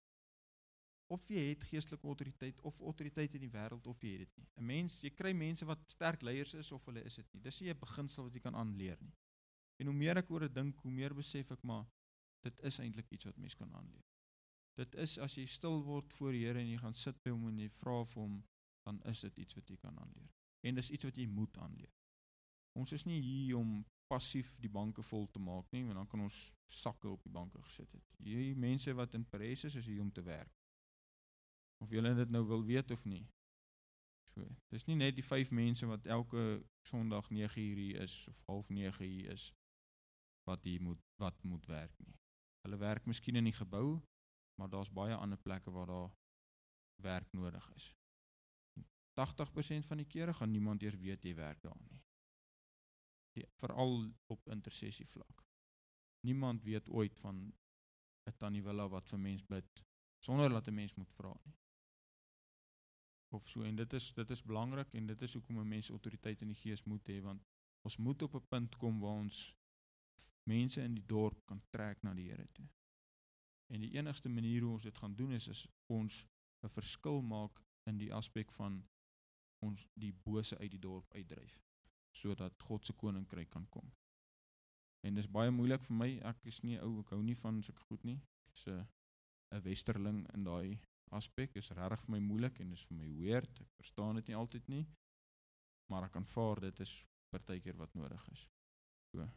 of 1.11 1.27
jy 1.29 1.49
het 1.49 1.65
geestelike 1.67 2.07
autoriteit 2.07 2.61
of 2.61 2.79
autoriteit 2.81 3.35
in 3.35 3.43
die 3.43 3.51
wêreld 3.51 3.87
of 3.91 4.03
jy 4.03 4.13
het 4.13 4.29
dit 4.29 4.37
nie. 4.37 4.49
'n 4.57 4.67
Mens, 4.67 5.01
jy 5.03 5.11
kry 5.11 5.33
mense 5.33 5.67
wat 5.67 5.83
sterk 5.91 6.23
leiers 6.23 6.55
is 6.55 6.73
of 6.73 6.85
hulle 6.87 7.03
is 7.03 7.15
dit 7.15 7.33
nie. 7.33 7.43
Dis 7.43 7.61
nie 7.61 7.71
'n 7.71 7.79
beginsel 7.79 8.25
wat 8.25 8.35
jy 8.35 8.41
kan 8.41 8.55
aanleer 8.55 8.99
nie. 9.01 9.17
En 9.81 9.87
hoe 9.87 9.95
meer 9.95 10.17
ek 10.17 10.31
oor 10.31 10.41
dit 10.41 10.55
dink, 10.55 10.77
hoe 10.77 10.93
meer 10.93 11.15
besef 11.15 11.51
ek 11.51 11.63
maar 11.63 11.87
dit 12.45 12.61
is 12.61 12.79
eintlik 12.79 13.11
iets 13.11 13.25
wat 13.25 13.37
mens 13.37 13.55
kan 13.55 13.73
aanleer. 13.73 14.05
Dit 14.77 14.95
is 14.95 15.19
as 15.19 15.35
jy 15.35 15.47
stil 15.47 15.83
word 15.83 16.13
voor 16.13 16.33
die 16.33 16.45
Here 16.45 16.61
en 16.61 16.69
jy 16.69 16.79
gaan 16.79 16.95
sit 16.95 17.23
by 17.23 17.31
hom 17.31 17.49
en 17.49 17.59
jy 17.59 17.69
vra 17.69 18.05
vir 18.05 18.23
hom, 18.23 18.45
dan 18.87 19.01
is 19.11 19.21
dit 19.21 19.39
iets 19.39 19.55
wat 19.55 19.69
jy 19.69 19.77
kan 19.77 19.99
aanleer. 19.99 20.31
En 20.63 20.75
dis 20.75 20.91
iets 20.91 21.05
wat 21.05 21.17
jy 21.17 21.27
moet 21.27 21.57
aanleer. 21.59 21.93
Ons 22.79 22.93
is 22.93 23.05
nie 23.05 23.21
hier 23.21 23.57
om 23.59 23.85
passief 24.11 24.51
die 24.59 24.71
banke 24.73 25.03
vol 25.07 25.29
te 25.31 25.41
maak 25.43 25.71
nie, 25.75 25.85
want 25.87 26.01
dan 26.01 26.09
kan 26.11 26.25
ons 26.27 26.39
sakke 26.67 27.09
op 27.09 27.23
die 27.23 27.33
banke 27.33 27.61
gesit 27.63 27.93
het. 27.95 28.17
Hierdie 28.19 28.57
mense 28.59 28.95
wat 28.99 29.15
in 29.19 29.27
Parys 29.31 29.65
is, 29.69 29.77
is 29.79 29.87
hier 29.87 30.03
om 30.03 30.11
te 30.13 30.25
werk. 30.27 30.57
Of 31.85 31.95
julle 31.95 32.13
dit 32.19 32.33
nou 32.35 32.43
wil 32.49 32.65
weet 32.67 32.91
of 32.91 33.05
nie. 33.09 33.23
So, 34.31 34.47
dis 34.71 34.87
nie 34.87 34.99
net 34.99 35.17
die 35.17 35.27
5 35.27 35.51
mense 35.55 35.87
wat 35.91 36.07
elke 36.07 36.63
Sondag 36.87 37.31
9:00 37.31 37.55
hier 37.55 38.03
is 38.03 38.17
of 38.29 38.43
half 38.47 38.69
9:00 38.69 38.99
hier 39.07 39.31
is 39.33 39.51
wat 40.49 40.65
hier 40.65 40.83
moet 40.83 41.01
wat 41.23 41.43
moet 41.43 41.67
werk 41.67 41.95
nie. 41.99 42.19
Hulle 42.67 42.77
werk 42.77 43.07
miskien 43.07 43.37
in 43.37 43.49
die 43.49 43.57
gebou, 43.57 44.01
maar 44.61 44.69
daar's 44.69 44.93
baie 44.93 45.15
ander 45.15 45.39
plekke 45.39 45.71
waar 45.71 45.87
daar 45.87 46.13
werk 47.03 47.33
nodig 47.33 47.71
is. 47.75 47.95
80% 49.15 49.87
van 49.87 49.97
die 49.97 50.07
kere 50.07 50.35
gaan 50.35 50.51
niemand 50.51 50.83
eers 50.83 50.97
weet 50.97 51.25
jy 51.25 51.35
werk 51.35 51.63
daar 51.63 51.81
nie. 51.89 52.01
Veral 53.33 54.13
op 54.27 54.49
intersessie 54.49 55.07
vlak. 55.07 55.45
Niemand 56.21 56.63
weet 56.63 56.89
ooit 56.89 57.19
van 57.19 57.53
'n 58.27 58.37
tannie 58.37 58.63
Willa 58.63 58.89
wat 58.89 59.09
vir 59.09 59.19
mens 59.19 59.47
bid 59.47 59.85
sonder 60.19 60.51
dat 60.51 60.69
'n 60.69 60.75
mens 60.75 60.95
moet 60.95 61.13
vra 61.13 61.35
nie. 61.45 61.57
Of 63.29 63.49
so 63.49 63.63
en 63.63 63.77
dit 63.77 63.93
is 63.93 64.13
dit 64.13 64.31
is 64.31 64.43
belangrik 64.43 64.95
en 64.95 65.07
dit 65.07 65.23
is 65.23 65.33
hoekom 65.35 65.59
'n 65.59 65.69
mens 65.69 65.89
autoriteit 65.89 66.43
in 66.43 66.49
die 66.49 66.63
gees 66.63 66.83
moet 66.85 67.09
hê 67.09 67.21
want 67.23 67.47
ons 67.83 67.97
moet 67.97 68.23
op 68.23 68.35
'n 68.35 68.49
punt 68.49 68.77
kom 68.77 69.01
waar 69.01 69.19
ons 69.25 69.57
mense 70.43 70.83
in 70.83 70.95
die 70.95 71.07
dorp 71.07 71.47
kan 71.47 71.63
trek 71.71 72.03
na 72.03 72.15
die 72.15 72.29
Here 72.29 72.49
toe. 72.53 72.69
En 73.67 73.81
die 73.81 73.93
enigste 73.93 74.29
manier 74.29 74.63
hoe 74.63 74.73
ons 74.73 74.83
dit 74.83 74.99
gaan 74.99 75.15
doen 75.15 75.33
is 75.33 75.49
as 75.49 75.67
ons 75.87 76.27
'n 76.63 76.69
verskil 76.69 77.23
maak 77.23 77.63
in 77.85 77.99
die 77.99 78.15
aspek 78.15 78.53
van 78.53 78.89
ons 79.59 79.87
die 79.95 80.13
bose 80.13 80.59
uit 80.59 80.71
die 80.71 80.81
dorp 80.81 81.15
uitdryf 81.15 81.70
sodat 82.21 82.63
God 82.69 82.87
se 82.87 82.93
koninkryk 82.93 83.51
kan 83.51 83.67
kom. 83.75 83.91
En 85.07 85.17
dis 85.17 85.29
baie 85.33 85.51
moeilik 85.51 85.83
vir 85.89 85.97
my. 85.97 86.11
Ek 86.31 86.45
is 86.53 86.61
nie 86.67 86.79
ou, 86.85 87.01
ek 87.01 87.13
hou 87.15 87.21
nie 87.25 87.37
van 87.41 87.61
sulke 87.65 87.85
goed 87.89 88.05
nie. 88.05 88.19
Ek's 88.53 88.67
'n 88.69 89.63
westerling 89.65 90.27
in 90.35 90.45
daai 90.45 90.79
aspek. 91.11 91.57
Is 91.57 91.71
regtig 91.71 92.05
vir 92.05 92.13
my 92.17 92.21
moeilik 92.21 92.61
en 92.61 92.71
dis 92.71 92.85
vir 92.89 92.97
my 92.97 93.09
weird. 93.17 93.61
Ek 93.61 93.71
verstaan 93.83 94.17
dit 94.17 94.29
nie 94.29 94.37
altyd 94.37 94.69
nie. 94.69 94.87
Maar 95.91 96.05
ek 96.05 96.17
aanvaar 96.17 96.61
dit 96.61 96.81
is 96.81 97.07
partykeer 97.31 97.77
wat 97.77 97.95
nodig 97.95 98.29
is. 98.33 98.49
So. 99.13 99.29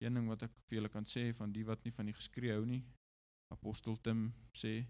Een 0.00 0.14
ding 0.14 0.28
wat 0.28 0.42
ek 0.42 0.52
vir 0.68 0.76
julle 0.78 0.88
kan 0.92 1.04
sê 1.04 1.32
van 1.34 1.52
die 1.52 1.64
wat 1.64 1.84
nie 1.84 1.92
van 1.92 2.06
die 2.06 2.16
geskree 2.16 2.52
hou 2.52 2.66
nie, 2.68 2.82
apostel 3.54 3.96
Tim 3.96 4.32
sê 4.52 4.84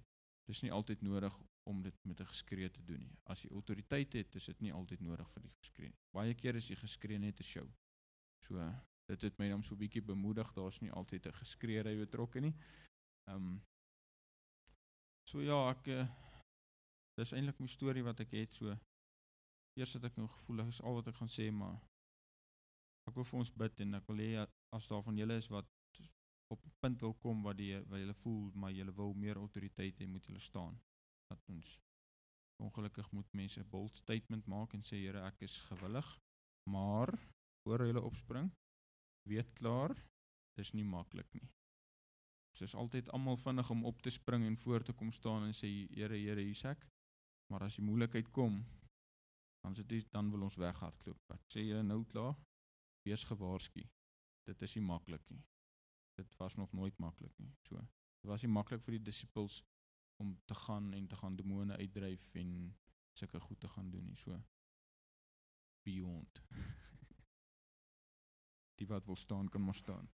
dis 0.48 0.62
nie 0.62 0.72
altyd 0.72 1.02
nodig 1.02 1.36
om 1.66 1.82
dit 1.82 2.04
met 2.04 2.20
'n 2.20 2.32
geskree 2.32 2.70
te 2.70 2.84
doen 2.84 3.00
nie. 3.00 3.18
As 3.24 3.42
jy 3.42 3.50
autoriteit 3.50 4.12
het, 4.12 4.34
is 4.34 4.44
dit 4.44 4.60
nie 4.60 4.72
altyd 4.72 5.00
nodig 5.00 5.30
vir 5.30 5.42
die 5.42 5.54
geskree 5.60 5.88
nie. 5.88 5.98
Baie 6.12 6.34
kere 6.34 6.58
is 6.58 6.66
die 6.66 6.76
geskree 6.76 7.18
net 7.18 7.40
'n 7.40 7.44
show. 7.44 7.68
So 8.46 8.72
dit 9.08 9.22
het 9.22 9.38
my 9.38 9.48
dan 9.48 9.62
so 9.62 9.74
'n 9.74 9.78
bietjie 9.78 10.02
bemoedig. 10.02 10.52
Daar's 10.52 10.80
nie 10.80 10.92
altyd 10.92 11.26
'n 11.26 11.32
geskree 11.32 11.82
by 11.82 11.96
betrokke 11.96 12.40
nie. 12.40 12.54
Ehm 13.28 13.36
um, 13.36 13.62
So 15.26 15.42
ja, 15.42 15.56
ek 15.72 15.88
uh, 15.90 16.04
dis 17.18 17.32
eintlik 17.34 17.58
my 17.58 17.66
storie 17.66 18.04
wat 18.06 18.20
ek 18.22 18.34
het 18.38 18.52
so. 18.54 18.74
Eers 19.74 19.96
het 19.98 20.04
ek 20.06 20.18
nou 20.20 20.28
gevoel 20.30 20.62
ek 20.62 20.68
is 20.70 20.78
al 20.86 20.94
wat 21.00 21.08
ek 21.10 21.18
gaan 21.18 21.32
sê, 21.32 21.48
maar 21.50 21.80
ek 23.10 23.16
wil 23.18 23.26
vir 23.26 23.40
ons 23.42 23.50
bid 23.62 23.82
en 23.84 23.98
ek 23.98 24.06
wil 24.06 24.22
hê 24.22 24.28
as 24.76 24.88
daar 24.92 25.02
van 25.02 25.18
julle 25.18 25.38
is 25.42 25.50
wat 25.50 25.66
op 26.54 26.62
'n 26.62 26.74
punt 26.78 27.02
wil 27.02 27.14
kom 27.24 27.42
waar 27.42 27.58
die 27.58 27.72
waar 27.90 27.98
jy 27.98 28.14
voel 28.22 28.52
maar 28.54 28.70
jy 28.70 28.86
wil 29.00 29.14
meer 29.14 29.36
autoriteit 29.42 29.98
hê, 29.98 30.06
moet 30.06 30.26
jy 30.30 30.38
staan. 30.38 30.78
Dat 31.30 31.48
ons 31.48 31.78
ongelukkig 32.62 33.10
moet 33.12 33.32
mense 33.32 33.60
'n 33.60 33.68
bold 33.68 33.96
statement 33.96 34.46
maak 34.46 34.72
en 34.72 34.82
sê 34.82 34.96
Here, 34.96 35.20
ek 35.26 35.40
is 35.40 35.56
gewillig, 35.70 36.08
maar 36.70 37.12
voor 37.62 37.78
hulle 37.78 38.00
opspring, 38.00 38.52
weet 39.28 39.52
klaar, 39.52 39.94
dis 40.56 40.72
nie 40.72 40.84
maklik 40.84 41.32
nie. 41.32 41.48
Ons 42.50 42.60
is 42.60 42.74
altyd 42.74 43.08
almal 43.08 43.36
vinnig 43.36 43.70
om 43.70 43.84
op 43.84 44.02
te 44.02 44.10
spring 44.10 44.44
en 44.44 44.56
voor 44.56 44.82
te 44.82 44.92
kom 44.92 45.12
staan 45.12 45.42
en 45.44 45.54
sê 45.54 45.68
Here, 45.94 46.16
Here, 46.16 46.40
hier's 46.40 46.64
ek. 46.64 46.88
Maar 47.50 47.62
as 47.62 47.76
die 47.76 47.84
moeilikheid 47.84 48.30
kom, 48.30 48.64
dan 49.62 49.74
sit 49.74 49.90
jy 49.90 50.06
dan 50.10 50.30
wil 50.30 50.42
ons 50.42 50.56
weghardloop. 50.56 51.20
Ek 51.30 51.42
sê 51.52 51.60
jy 51.60 51.82
nou 51.82 52.04
klaar, 52.04 52.34
wees 53.04 53.24
gewaarsku. 53.24 53.82
Dit 54.46 54.62
is 54.62 54.74
nie 54.74 54.82
maklik 54.84 55.30
nie 55.30 55.44
dit 56.16 56.36
was 56.36 56.54
nog 56.54 56.72
nooit 56.72 56.98
maklik 56.98 57.38
nie. 57.38 57.52
So, 57.62 57.76
dit 58.20 58.30
was 58.30 58.42
nie 58.42 58.52
maklik 58.52 58.82
vir 58.84 58.96
die 58.96 59.04
disippels 59.10 59.60
om 60.16 60.40
te 60.44 60.54
gaan 60.54 60.92
en 60.92 61.06
te 61.06 61.16
gaan 61.16 61.36
demone 61.36 61.76
uitdryf 61.76 62.34
en 62.34 62.76
sulke 63.12 63.40
goed 63.40 63.60
te 63.60 63.68
gaan 63.68 63.90
doen 63.90 64.04
nie. 64.04 64.16
So 64.16 64.42
beyond. 65.82 66.42
die 68.78 68.86
wat 68.86 69.04
wil 69.04 69.16
staan 69.16 69.48
kan 69.48 69.64
maar 69.64 69.74
staan. 69.74 70.10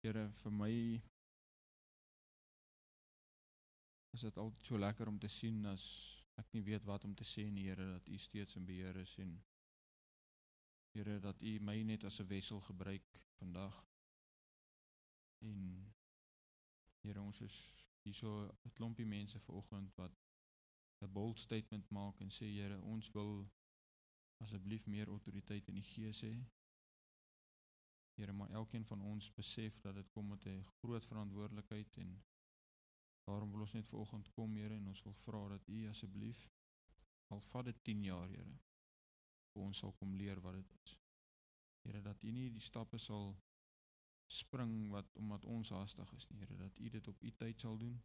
Here 0.00 0.28
vir 0.38 0.52
my 0.54 0.72
is 4.14 4.22
dit 4.22 4.36
altyd 4.38 4.68
so 4.68 4.78
lekker 4.78 5.08
om 5.10 5.18
te 5.18 5.28
sien 5.28 5.64
as 5.66 5.84
ek 6.40 6.52
nie 6.54 6.62
weet 6.62 6.84
wat 6.86 7.04
om 7.04 7.14
te 7.16 7.26
sê 7.26 7.48
nie, 7.50 7.66
Here, 7.66 7.88
dat 7.96 8.08
U 8.08 8.18
steeds 8.18 8.56
in 8.56 8.68
beheer 8.68 8.96
is 9.02 9.16
en 9.18 9.34
Here 10.96 11.18
dat 11.20 11.42
U 11.42 11.58
my 11.60 11.82
net 11.82 12.04
as 12.04 12.20
'n 12.20 12.26
wissel 12.26 12.60
gebruik 12.60 13.20
vandag. 13.38 13.84
En 15.38 15.92
Here, 17.00 17.20
ons 17.20 17.40
is 17.40 17.86
hierso 18.02 18.48
'n 18.64 18.72
klompie 18.72 19.06
mense 19.06 19.40
vanoggend 19.40 19.94
wat 19.94 20.12
'n 21.00 21.12
bold 21.12 21.38
statement 21.38 21.90
maak 21.90 22.20
en 22.20 22.30
sê 22.30 22.46
Here, 22.46 22.80
ons 22.80 23.10
wil 23.10 23.50
asseblief 24.36 24.86
meer 24.86 25.08
autoriteit 25.08 25.68
in 25.68 25.74
die 25.74 25.82
Gees 25.82 26.20
hê. 26.20 26.44
Here, 28.14 28.32
maar 28.32 28.50
elkeen 28.50 28.86
van 28.86 29.02
ons 29.02 29.32
besef 29.32 29.80
dat 29.80 29.94
dit 29.94 30.10
kom 30.10 30.28
met 30.28 30.46
'n 30.46 30.64
groot 30.64 31.06
verantwoordelikheid 31.06 31.96
en 31.96 32.24
daarom 33.24 33.50
wil 33.50 33.60
ons 33.60 33.72
net 33.72 33.88
vanoggend 33.88 34.30
kom, 34.30 34.56
Here, 34.56 34.74
en 34.74 34.86
ons 34.86 35.02
wil 35.02 35.14
vra 35.14 35.48
dat 35.48 35.68
U 35.68 35.88
asseblief 35.88 36.48
al 37.26 37.40
vat 37.40 37.64
dit 37.64 37.84
10 37.84 38.02
jaar, 38.02 38.28
Here, 38.28 38.58
vir 39.56 39.64
ons 39.64 39.82
sal 39.82 39.94
kom 39.96 40.14
leer 40.20 40.40
wat 40.44 40.58
dit 40.60 40.72
is. 40.82 40.96
Here, 41.86 42.02
dat 42.04 42.24
U 42.24 42.32
nie 42.34 42.48
die 42.52 42.64
stappe 42.64 43.00
sal 43.00 43.32
spring 44.26 44.90
wat 44.90 45.08
omdat 45.20 45.46
ons 45.46 45.70
haastig 45.72 46.12
is 46.18 46.28
nie, 46.30 46.42
Here, 46.42 46.58
dat 46.60 46.78
U 46.78 46.90
dit 46.98 47.08
op 47.08 47.22
U 47.22 47.32
tyd 47.42 47.64
sal 47.64 47.78
doen. 47.80 47.96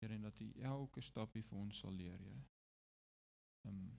Here, 0.00 0.14
en 0.14 0.28
dat 0.28 0.40
U 0.40 0.50
elke 0.72 1.02
stapie 1.02 1.42
vir 1.42 1.58
ons 1.58 1.82
sal 1.82 1.96
leer, 1.96 2.20
Here. 2.20 2.44
Ehm 3.66 3.74
um, 3.74 3.90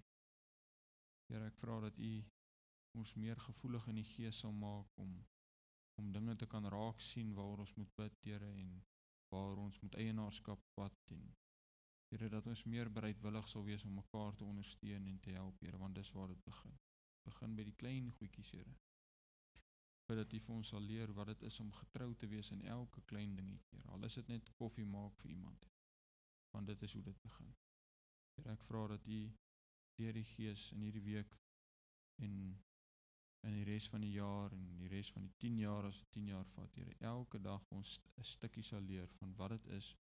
Here, 1.31 1.47
ek 1.47 1.59
vra 1.59 1.79
dat 1.79 1.99
U 1.99 2.13
ons 2.99 3.13
meer 3.15 3.39
gevoelig 3.39 3.85
in 3.87 4.01
die 4.01 4.07
gees 4.07 4.41
sal 4.43 4.55
maak 4.55 4.97
om 4.99 5.13
om 5.99 6.07
dinge 6.15 6.33
te 6.39 6.47
kan 6.49 6.65
raak 6.73 7.01
sien 7.03 7.33
waar 7.37 7.59
ons 7.61 7.73
moet 7.77 7.91
bid, 7.99 8.15
Here, 8.25 8.51
en 8.63 8.71
waar 9.31 9.59
ons 9.63 9.79
moet 9.83 9.97
eienaarskap 10.01 10.63
vat 10.75 11.13
en 11.15 11.27
Here 12.11 12.27
dat 12.27 12.47
ons 12.51 12.65
meer 12.67 12.89
bereidwillig 12.91 13.45
sal 13.47 13.63
wees 13.63 13.83
om 13.87 13.93
mekaar 13.95 14.33
te 14.35 14.43
ondersteun 14.43 15.05
en 15.07 15.19
te 15.23 15.31
help, 15.31 15.61
Here, 15.63 15.77
want 15.79 15.95
dis 15.95 16.09
waar 16.11 16.27
dit 16.27 16.41
begin. 16.43 16.73
Begin 17.23 17.53
by 17.55 17.63
die 17.63 17.75
klein 17.83 18.09
goedjies, 18.17 18.49
Here. 18.51 18.73
Bid 20.09 20.19
dat 20.19 20.33
U 20.35 20.41
vir 20.47 20.55
ons 20.57 20.71
sal 20.73 20.83
leer 20.83 21.13
wat 21.15 21.31
dit 21.31 21.45
is 21.47 21.59
om 21.63 21.69
getrou 21.77 22.09
te 22.19 22.27
wees 22.27 22.51
in 22.51 22.65
elke 22.73 23.03
klein 23.13 23.37
dingetjie, 23.37 23.77
Here. 23.77 23.93
Al 23.95 24.03
is 24.09 24.19
dit 24.19 24.33
net 24.33 24.51
koffie 24.59 24.85
maak 24.97 25.15
vir 25.21 25.31
iemand. 25.37 25.69
Want 26.51 26.67
dit 26.67 26.83
is 26.83 26.97
hoe 26.99 27.05
dit 27.07 27.23
begin. 27.23 27.55
Here, 28.35 28.57
ek 28.57 28.67
vra 28.67 28.83
dat 28.91 29.07
U 29.07 29.21
deur 29.95 30.19
die 30.19 30.27
Gees 30.33 30.67
in 30.75 30.83
hierdie 30.83 31.07
week 31.07 31.39
en 32.27 32.37
in 33.47 33.55
die 33.55 33.65
res 33.71 33.87
van 33.89 34.03
die 34.03 34.13
jaar 34.17 34.51
en 34.51 34.67
die 34.83 34.91
res 34.91 35.15
van 35.15 35.23
die 35.23 35.33
10 35.47 35.63
jaar 35.63 35.87
as 35.87 36.03
10 36.11 36.27
jaar 36.35 36.55
vat, 36.59 36.75
Here, 36.75 36.99
elke 37.15 37.39
dag 37.39 37.63
ons 37.71 38.01
'n 38.19 38.31
stukkie 38.35 38.67
sal 38.67 38.83
leer 38.83 39.07
van 39.21 39.31
wat 39.39 39.55
dit 39.55 39.75
is 39.79 39.95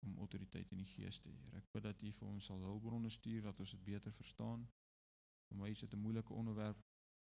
om 0.00 0.18
autoriteit 0.18 0.72
in 0.72 0.78
die 0.82 0.90
gees 0.96 1.20
te 1.20 1.30
hê. 1.30 1.44
Ek 1.58 1.70
bid 1.72 1.86
dat 1.86 2.02
U 2.02 2.12
vir 2.18 2.28
ons 2.28 2.48
sal 2.50 2.64
hulpbronne 2.66 3.10
stuur 3.10 3.42
dat 3.42 3.60
ons 3.60 3.70
dit 3.76 3.84
beter 3.84 4.12
verstaan. 4.12 4.66
Vir 5.48 5.60
my 5.60 5.70
is 5.70 5.80
dit 5.80 5.94
'n 5.94 6.02
moeilike 6.06 6.32
onderwerp 6.32 6.82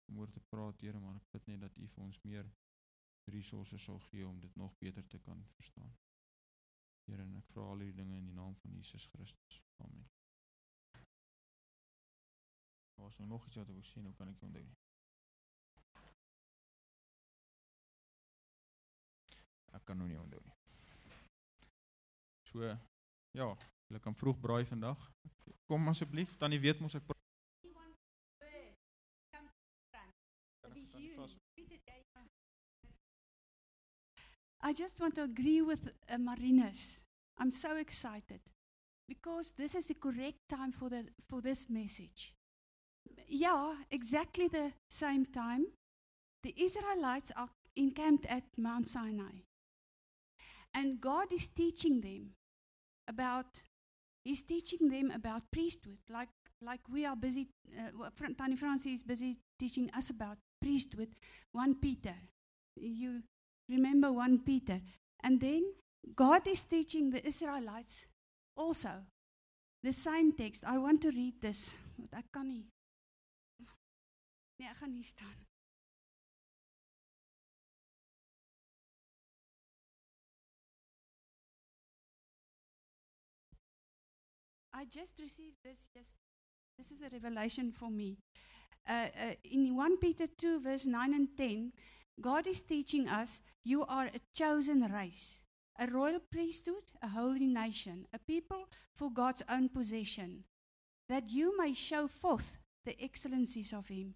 om 0.08 0.20
oor 0.20 0.32
te 0.32 0.40
praat, 0.40 0.82
Here, 0.82 1.00
maar 1.00 1.16
ek 1.16 1.32
bid 1.32 1.48
net 1.48 1.62
dat 1.62 1.78
U 1.78 1.88
vir 1.88 2.04
ons 2.04 2.22
meer 2.24 2.52
resources 3.32 3.84
sal 3.84 4.00
gee 4.00 4.28
om 4.28 4.40
dit 4.40 4.56
nog 4.56 4.78
beter 4.78 5.08
te 5.08 5.20
kan 5.20 5.46
verstaan. 5.56 5.96
Here, 7.06 7.24
en 7.24 7.36
ek 7.36 7.48
vra 7.52 7.62
al 7.62 7.84
hierdie 7.84 8.02
dinge 8.02 8.18
in 8.18 8.26
die 8.26 8.36
naam 8.36 8.56
van 8.56 8.72
Jesus 8.72 9.08
Christus. 9.14 9.62
Amen. 9.78 10.10
Was 12.98 13.20
er 13.20 13.28
nog 13.28 13.46
iets 13.46 13.56
wat 13.56 13.70
ek 13.70 13.76
wou 13.78 13.86
sê, 13.86 14.02
hoe 14.02 14.14
kan 14.18 14.32
ek 14.34 14.42
onthou? 14.42 14.68
Ek 19.78 19.86
kan 19.86 20.00
nou 20.02 20.08
nie 20.10 20.20
onthou 20.20 20.42
nie. 20.44 20.57
So 22.52 22.64
ja, 22.64 23.48
julle 23.88 24.00
kan 24.04 24.16
vroeg 24.16 24.40
braai 24.42 24.66
vandag. 24.66 25.08
Kom 25.68 25.88
asseblief, 25.92 26.38
tannie 26.40 26.62
weet 26.64 26.80
mos 26.82 26.96
ek 26.96 27.16
I 34.68 34.74
just 34.74 35.00
want 35.00 35.16
to 35.16 35.24
agree 35.24 35.62
with 35.62 35.94
uh, 36.10 36.18
Marinus. 36.18 37.04
I'm 37.38 37.52
so 37.52 37.78
excited 37.78 38.42
because 39.08 39.54
this 39.54 39.76
is 39.76 39.86
the 39.86 39.94
correct 39.94 40.40
time 40.50 40.72
for 40.72 40.90
the 40.90 41.06
for 41.30 41.42
this 41.42 41.70
message. 41.70 42.34
Yeah, 43.30 43.76
exactly 43.92 44.48
the 44.48 44.74
same 44.90 45.26
time 45.26 45.68
the 46.44 46.54
Israelites 46.58 47.32
are 47.36 47.50
encamped 47.76 48.26
at 48.26 48.44
Mount 48.58 48.88
Sinai. 48.88 49.44
And 50.74 51.02
God 51.02 51.32
is 51.32 51.48
teaching 51.48 52.02
them 52.02 52.37
about 53.08 53.64
he's 54.24 54.42
teaching 54.42 54.90
them 54.90 55.12
about 55.12 55.44
priesthood. 55.52 55.98
Like 56.10 56.30
like 56.62 56.82
we 56.92 57.06
are 57.06 57.16
busy 57.16 57.48
uh, 57.78 58.10
Tani 58.38 58.56
Francis 58.56 58.94
is 58.94 59.04
busy 59.04 59.38
teaching 59.60 59.90
us 59.96 60.10
about 60.10 60.38
priesthood. 60.62 61.10
1 61.52 61.76
Peter. 61.76 62.16
You 62.76 63.24
remember 63.70 64.12
1 64.12 64.40
Peter. 64.40 64.82
And 65.24 65.40
then 65.40 65.64
God 66.16 66.48
is 66.48 66.64
teaching 66.64 67.10
the 67.10 67.26
Israelites 67.26 68.06
also 68.56 68.90
the 69.84 69.94
same 69.94 70.32
text. 70.32 70.64
I 70.66 70.78
want 70.78 71.02
to 71.02 71.10
read 71.12 71.42
this. 71.42 71.76
Ek 72.14 72.32
kan 72.32 72.48
nie 72.48 72.66
Nee 74.58 74.70
ek 74.70 74.78
gaan 74.82 74.94
hier 74.94 75.06
staan 75.06 75.47
I 84.78 84.86
just 84.86 85.20
received 85.20 85.56
this 85.64 85.88
yes 85.96 86.14
this 86.78 86.92
is 86.92 87.02
a 87.02 87.10
revelation 87.10 87.72
for 87.72 87.90
me. 87.90 88.20
Uh, 88.88 89.08
uh, 89.20 89.34
in 89.44 89.76
1 89.76 89.98
Peter 89.98 90.28
2 90.28 90.60
verse 90.60 90.86
9 90.86 91.14
and 91.16 91.30
10 91.36 91.72
God 92.22 92.46
is 92.46 92.62
teaching 92.62 93.08
us 93.08 93.42
you 93.64 93.86
are 93.86 94.06
a 94.06 94.22
chosen 94.36 94.84
race, 94.94 95.44
a 95.80 95.88
royal 95.88 96.20
priesthood, 96.32 96.92
a 97.02 97.08
holy 97.08 97.48
nation, 97.48 98.06
a 98.14 98.20
people 98.20 98.70
for 98.94 99.10
God's 99.10 99.42
own 99.50 99.70
possession, 99.70 100.44
that 101.10 101.32
you 101.32 101.58
may 101.58 101.74
show 101.74 102.08
forth 102.08 102.60
the 102.86 102.96
excellencies 103.04 103.74
of 103.74 103.88
him 103.88 104.14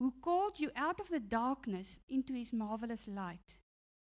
who 0.00 0.12
called 0.20 0.58
you 0.58 0.72
out 0.74 0.98
of 0.98 1.08
the 1.08 1.20
darkness 1.20 2.00
into 2.08 2.34
his 2.34 2.52
marvelous 2.52 3.06
light, 3.06 3.58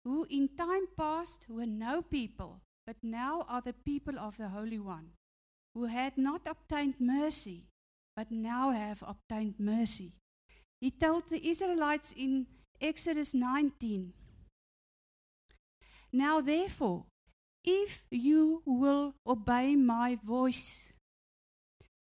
who 0.02 0.26
in 0.30 0.48
time 0.56 0.86
past 0.96 1.44
were 1.46 1.66
no 1.66 2.00
people, 2.00 2.62
but 2.86 2.96
now 3.02 3.44
are 3.50 3.60
the 3.60 3.74
people 3.74 4.18
of 4.18 4.38
the 4.38 4.48
Holy 4.48 4.78
One 4.78 5.10
who 5.74 5.86
had 5.86 6.16
not 6.16 6.42
obtained 6.46 6.94
mercy, 7.00 7.64
but 8.14 8.30
now 8.30 8.70
have 8.70 9.02
obtained 9.06 9.54
mercy. 9.58 10.12
He 10.80 10.90
told 10.90 11.28
the 11.28 11.48
Israelites 11.48 12.14
in 12.16 12.46
Exodus 12.80 13.34
19 13.34 14.12
Now, 16.12 16.40
therefore, 16.40 17.06
if 17.64 18.04
you 18.10 18.62
will 18.64 19.14
obey 19.26 19.74
my 19.74 20.18
voice 20.22 20.92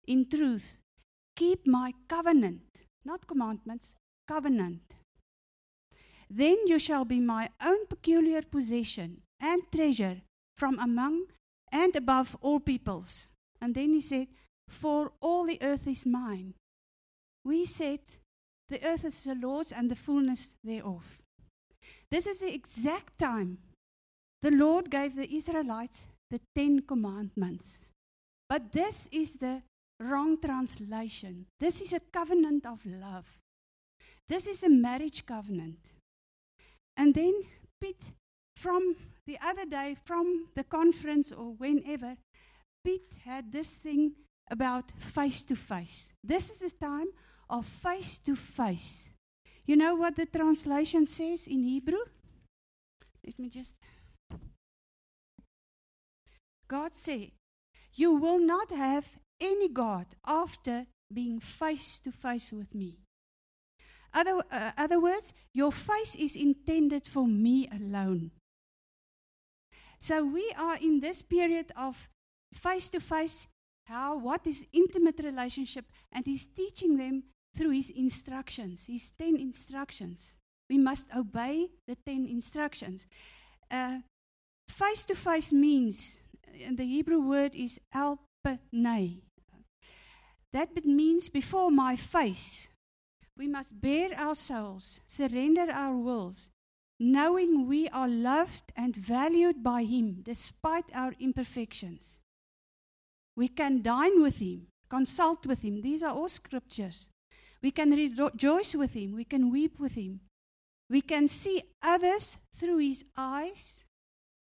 in 0.08 0.28
truth, 0.28 0.82
keep 1.36 1.66
my 1.66 1.94
covenant, 2.10 2.86
not 3.06 3.28
commandments, 3.28 3.96
covenant, 4.28 4.82
then 6.30 6.58
you 6.66 6.80
shall 6.80 7.06
be 7.06 7.20
my 7.20 7.50
own 7.64 7.86
peculiar 7.88 8.42
possession 8.42 9.22
and 9.40 9.62
treasure 9.72 10.22
from 10.58 10.80
among 10.80 11.26
and 11.72 11.96
above 11.96 12.36
all 12.42 12.60
peoples 12.60 13.32
And 13.62 13.76
then 13.76 13.94
he 13.94 14.02
said, 14.02 14.28
For 14.68 15.12
all 15.22 15.46
the 15.46 15.60
earth 15.62 15.88
is 15.88 16.06
mine. 16.06 16.54
We 17.44 17.66
said, 17.66 18.00
The 18.70 18.84
earth 18.86 19.06
is 19.06 19.24
the 19.24 19.36
Lord's 19.36 19.72
and 19.72 19.90
the 19.90 19.96
fullness 19.96 20.54
thereof. 20.64 21.20
This 22.10 22.28
is 22.28 22.40
the 22.40 22.54
exact 22.54 23.20
time 23.20 23.60
the 24.42 24.52
Lord 24.52 24.90
gave 24.90 25.16
the 25.16 25.34
Israelites 25.34 26.08
the 26.32 26.42
Ten 26.56 26.82
Commandments. 26.82 27.86
But 28.50 28.72
this 28.72 29.08
is 29.12 29.36
the 29.36 29.62
wrong 30.00 30.40
translation. 30.40 31.46
This 31.60 31.82
is 31.82 31.94
a 31.94 32.00
covenant 32.00 32.66
of 32.66 32.86
love. 32.86 33.26
This 34.28 34.48
is 34.48 34.64
a 34.64 34.70
marriage 34.70 35.26
covenant. 35.26 35.80
And 36.98 37.14
then 37.14 37.34
Pete, 37.80 38.14
from 38.56 38.96
the 39.26 39.38
other 39.44 39.66
day, 39.66 39.96
from 40.04 40.48
the 40.56 40.64
conference 40.64 41.32
or 41.32 41.54
whenever, 41.54 42.16
Piet 42.84 43.18
had 43.26 43.52
this 43.52 43.74
thing 43.74 44.14
about 44.50 44.92
face 44.92 45.44
to 45.46 45.56
face. 45.56 46.14
This 46.24 46.50
is 46.50 46.60
the 46.60 46.78
time 46.78 47.08
of 47.50 47.66
face 47.66 48.18
to 48.20 48.36
face. 48.36 49.10
You 49.66 49.76
know 49.76 49.96
what 49.96 50.16
the 50.16 50.26
translation 50.26 51.06
says 51.06 51.48
in 51.48 51.64
Hebrew? 51.64 52.04
Let 53.26 53.38
me 53.38 53.50
just. 53.50 53.76
God 56.68 56.96
said, 56.96 57.32
You 57.94 58.14
will 58.16 58.40
not 58.40 58.72
have 58.72 59.20
any 59.40 59.70
God 59.70 60.08
after 60.26 60.88
being 61.14 61.40
face 61.40 62.00
to 62.00 62.12
face 62.12 62.52
with 62.52 62.74
me. 62.74 62.98
Other, 64.14 64.42
uh, 64.52 64.72
other 64.78 65.00
words, 65.00 65.34
your 65.54 65.72
face 65.72 66.16
is 66.16 66.36
intended 66.36 67.06
for 67.08 67.28
me 67.28 67.68
alone. 67.72 68.32
So 70.00 70.26
we 70.26 70.54
are 70.58 70.78
in 70.78 71.00
this 71.00 71.22
period 71.22 71.72
of 71.78 72.10
face 72.54 72.90
to 72.90 73.00
face 73.00 73.48
how 73.86 74.18
what 74.18 74.46
is 74.46 74.66
intimate 74.74 75.20
relationship 75.24 75.86
and 76.12 76.26
he's 76.26 76.46
teaching 76.46 76.98
them 76.98 77.24
through 77.56 77.72
his 77.72 77.90
instructions 77.90 78.86
his 78.88 79.12
10 79.12 79.36
instructions. 79.36 80.38
We 80.70 80.78
must 80.78 81.08
obey 81.16 81.70
the 81.88 81.96
10 81.96 82.28
instructions. 82.28 83.08
Uh 83.70 84.00
face 84.68 85.04
to 85.06 85.16
face 85.16 85.52
means 85.52 86.20
and 86.66 86.78
the 86.78 86.86
hebrew 86.86 87.22
word 87.22 87.54
is 87.56 87.80
alpanai 87.94 89.22
that 90.54 90.86
means 90.86 91.30
before 91.30 91.72
my 91.72 91.96
face. 91.96 92.68
We 93.38 93.48
must 93.48 93.80
bear 93.80 94.12
ourselves 94.14 95.00
surrender 95.08 95.72
our 95.72 95.96
wills 95.96 96.50
knowing 97.00 97.68
we 97.68 97.90
are 97.90 98.08
loved 98.08 98.72
and 98.76 98.96
valued 98.96 99.64
by 99.64 99.84
him 99.84 100.22
despite 100.22 100.86
our 100.94 101.16
imperfections 101.20 102.22
We 103.42 103.48
can 103.48 103.82
dine 103.82 104.22
with 104.22 104.38
him, 104.38 104.68
consult 104.88 105.48
with 105.48 105.64
him. 105.64 105.82
These 105.82 106.04
are 106.04 106.14
all 106.14 106.30
scriptures. 106.30 107.10
We 107.64 107.72
can 107.72 107.90
rejoice 107.90 108.76
with 108.76 108.94
him. 108.94 109.16
We 109.16 109.24
can 109.24 109.50
weep 109.52 109.80
with 109.80 109.96
him. 109.96 110.20
We 110.92 111.02
can 111.02 111.28
see 111.28 111.64
others 111.82 112.38
through 112.56 112.78
his 112.78 113.04
eyes. 113.18 113.84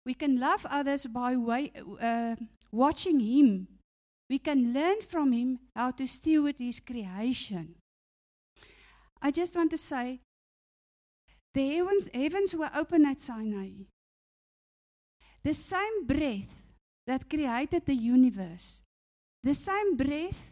We 0.05 0.13
can 0.15 0.37
love 0.37 0.65
others 0.69 1.07
by 1.07 1.37
way, 1.37 1.71
uh, 2.01 2.35
watching 2.73 3.21
him. 3.21 3.69
We 4.29 4.37
can 4.37 4.73
learn 4.73 4.99
from 4.99 5.31
him 5.31 5.59
how 5.73 5.91
to 5.91 6.05
steward 6.05 6.59
his 6.59 6.81
creation. 6.81 7.75
I 9.21 9.31
just 9.31 9.55
want 9.55 9.71
to 9.71 9.77
say 9.77 10.19
the 11.53 11.69
heavens, 11.69 12.09
heavens 12.13 12.53
were 12.53 12.71
open 12.75 13.05
at 13.05 13.21
Sinai. 13.21 13.69
The 15.41 15.53
same 15.53 16.05
breath 16.05 16.53
that 17.07 17.29
created 17.29 17.85
the 17.85 17.95
universe. 17.95 18.81
The 19.43 19.53
same 19.53 19.95
breath 19.95 20.51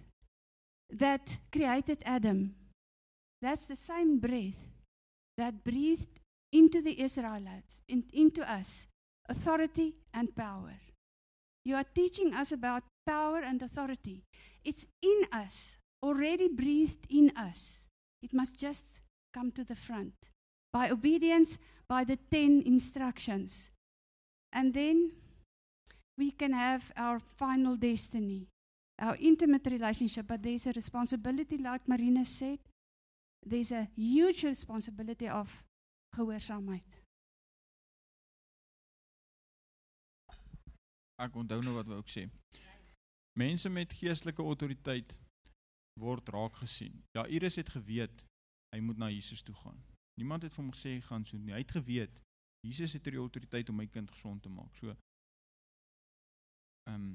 that 0.89 1.37
created 1.51 1.99
Adam. 2.05 2.55
That's 3.41 3.67
the 3.67 3.75
same 3.75 4.19
breath 4.19 4.71
that 5.37 5.63
breathed 5.63 6.19
into 6.51 6.81
the 6.81 7.01
Israelites, 7.01 7.81
in, 7.87 8.03
into 8.13 8.49
us, 8.49 8.87
authority 9.29 9.95
and 10.13 10.35
power. 10.35 10.73
You 11.65 11.75
are 11.75 11.83
teaching 11.83 12.33
us 12.33 12.51
about 12.51 12.83
power 13.05 13.39
and 13.39 13.61
authority. 13.61 14.23
It's 14.63 14.87
in 15.01 15.23
us, 15.31 15.77
already 16.01 16.47
breathed 16.47 17.05
in 17.09 17.31
us. 17.35 17.83
It 18.21 18.33
must 18.33 18.57
just 18.57 18.85
come 19.33 19.51
to 19.51 19.63
the 19.63 19.75
front 19.75 20.13
by 20.71 20.89
obedience, 20.89 21.57
by 21.87 22.03
the 22.03 22.17
10 22.31 22.63
instructions. 22.65 23.71
And 24.53 24.73
then 24.73 25.11
we 26.17 26.31
can 26.31 26.53
have 26.53 26.91
our 26.95 27.19
final 27.19 27.75
destiny, 27.75 28.47
our 28.99 29.15
intimate 29.19 29.65
relationship, 29.69 30.27
but 30.27 30.41
there's 30.41 30.67
a 30.67 30.71
responsibility, 30.71 31.57
like 31.57 31.87
Marina 31.87 32.25
said, 32.25 32.59
there's 33.45 33.71
a 33.71 33.87
huge 33.95 34.43
responsibility 34.43 35.29
of 35.29 35.63
gehoorsaamheid. 36.15 36.97
Ek 41.17 41.35
onthou 41.37 41.63
nou 41.65 41.77
wat 41.77 41.87
wou 41.89 42.01
ek 42.01 42.11
sê. 42.13 42.25
Mense 43.37 43.69
met 43.73 43.93
geestelike 43.97 44.41
autoriteit 44.41 45.15
word 46.01 46.29
raak 46.33 46.59
gesien. 46.61 46.97
Ja, 47.17 47.25
Iris 47.25 47.57
het 47.57 47.69
geweet 47.73 48.25
hy 48.73 48.81
moet 48.83 48.99
na 49.01 49.09
Jesus 49.09 49.41
toe 49.45 49.55
gaan. 49.63 49.77
Niemand 50.17 50.45
het 50.45 50.53
vir 50.53 50.63
hom 50.63 50.73
gesê 50.73 50.97
gaan 51.05 51.25
so 51.25 51.37
nie. 51.37 51.53
Hy 51.55 51.63
het 51.63 51.73
geweet 51.77 52.21
Jesus 52.65 52.93
het 52.97 53.05
die 53.05 53.21
autoriteit 53.21 53.69
om 53.69 53.77
my 53.79 53.87
kind 53.89 54.11
gesond 54.11 54.43
te 54.43 54.49
maak. 54.49 54.73
So 54.77 54.93
ehm 56.89 56.93
um, 56.93 57.09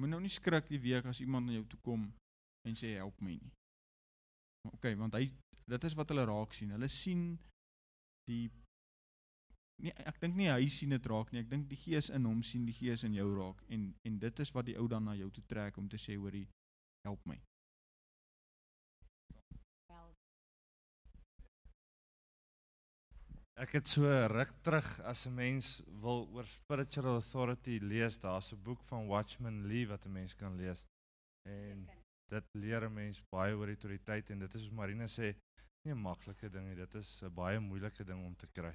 moet 0.00 0.12
nou 0.12 0.20
nie 0.22 0.32
skrik 0.32 0.68
die 0.70 0.80
week 0.80 1.06
as 1.08 1.20
iemand 1.20 1.46
na 1.46 1.58
jou 1.58 1.66
toe 1.68 1.80
kom 1.84 2.08
en 2.68 2.78
sê 2.78 2.94
help 2.96 3.20
my 3.20 3.36
nie. 3.36 3.52
OK, 4.72 4.92
want 4.98 5.16
hy 5.18 5.26
dit 5.68 5.84
is 5.88 5.96
wat 5.98 6.12
hulle 6.12 6.24
raak 6.28 6.54
sien. 6.54 6.72
Hulle 6.74 6.88
sien 6.92 7.24
die 8.30 8.46
nee 9.82 9.94
ek 10.06 10.20
dink 10.22 10.36
nie 10.38 10.50
hy 10.52 10.68
sien 10.70 10.94
dit 10.94 11.08
raak 11.10 11.32
nie. 11.32 11.42
Ek 11.42 11.50
dink 11.50 11.68
die 11.70 11.80
gees 11.80 12.10
in 12.14 12.28
hom 12.28 12.42
sien 12.46 12.66
die 12.68 12.76
gees 12.76 13.04
in 13.08 13.16
jou 13.18 13.28
raak 13.34 13.62
en 13.68 13.90
en 14.08 14.18
dit 14.22 14.44
is 14.44 14.54
wat 14.54 14.68
die 14.70 14.78
ou 14.78 14.88
dan 14.90 15.08
na 15.08 15.16
jou 15.18 15.30
toe 15.34 15.44
trek 15.50 15.78
om 15.82 15.88
te 15.90 16.00
sê 16.00 16.16
hoorie 16.16 16.46
help 17.06 17.24
my. 17.26 17.40
Ek 23.62 23.76
het 23.76 23.86
so 23.86 24.08
ruk 24.32 24.50
terug 24.66 24.86
as 25.06 25.26
'n 25.26 25.34
mens 25.34 25.66
wil 26.02 26.26
oor 26.34 26.44
spiritual 26.44 27.14
authority 27.14 27.78
lees, 27.78 28.18
daar's 28.18 28.52
'n 28.52 28.62
boek 28.62 28.82
van 28.90 29.06
Watchman 29.06 29.66
Lee 29.68 29.86
wat 29.86 30.06
'n 30.06 30.12
mens 30.12 30.34
kan 30.34 30.56
lees. 30.56 30.84
En 31.48 31.88
dit 32.28 32.44
leer 32.58 32.82
'n 32.84 32.94
mens 32.94 33.22
baie 33.30 33.54
oor 33.54 33.68
autoriteit 33.68 34.30
en 34.30 34.38
dit 34.38 34.54
is 34.54 34.62
soos 34.62 34.72
Marina 34.72 35.06
sê, 35.06 35.36
nie 35.84 35.94
'n 35.94 36.02
maklike 36.02 36.50
ding 36.50 36.66
nie, 36.66 36.74
dit 36.74 36.94
is 36.94 37.22
'n 37.22 37.34
baie 37.34 37.60
moeilike 37.60 38.04
ding 38.04 38.24
om 38.24 38.34
te 38.36 38.46
kry. 38.46 38.74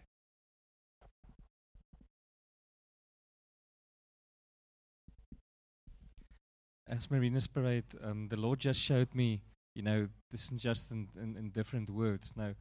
As 6.85 7.09
Marina 7.09 7.39
prayed, 7.51 7.95
um, 8.01 8.29
the 8.29 8.37
Lord 8.37 8.61
just 8.61 8.79
showed 8.79 9.13
me, 9.13 9.41
you 9.75 9.83
know, 9.83 10.07
this 10.29 10.43
isn't 10.43 10.61
just 10.61 10.91
in, 10.91 11.09
in, 11.15 11.35
in 11.35 11.51
different 11.51 11.89
words. 11.89 12.35
Now, 12.35 12.55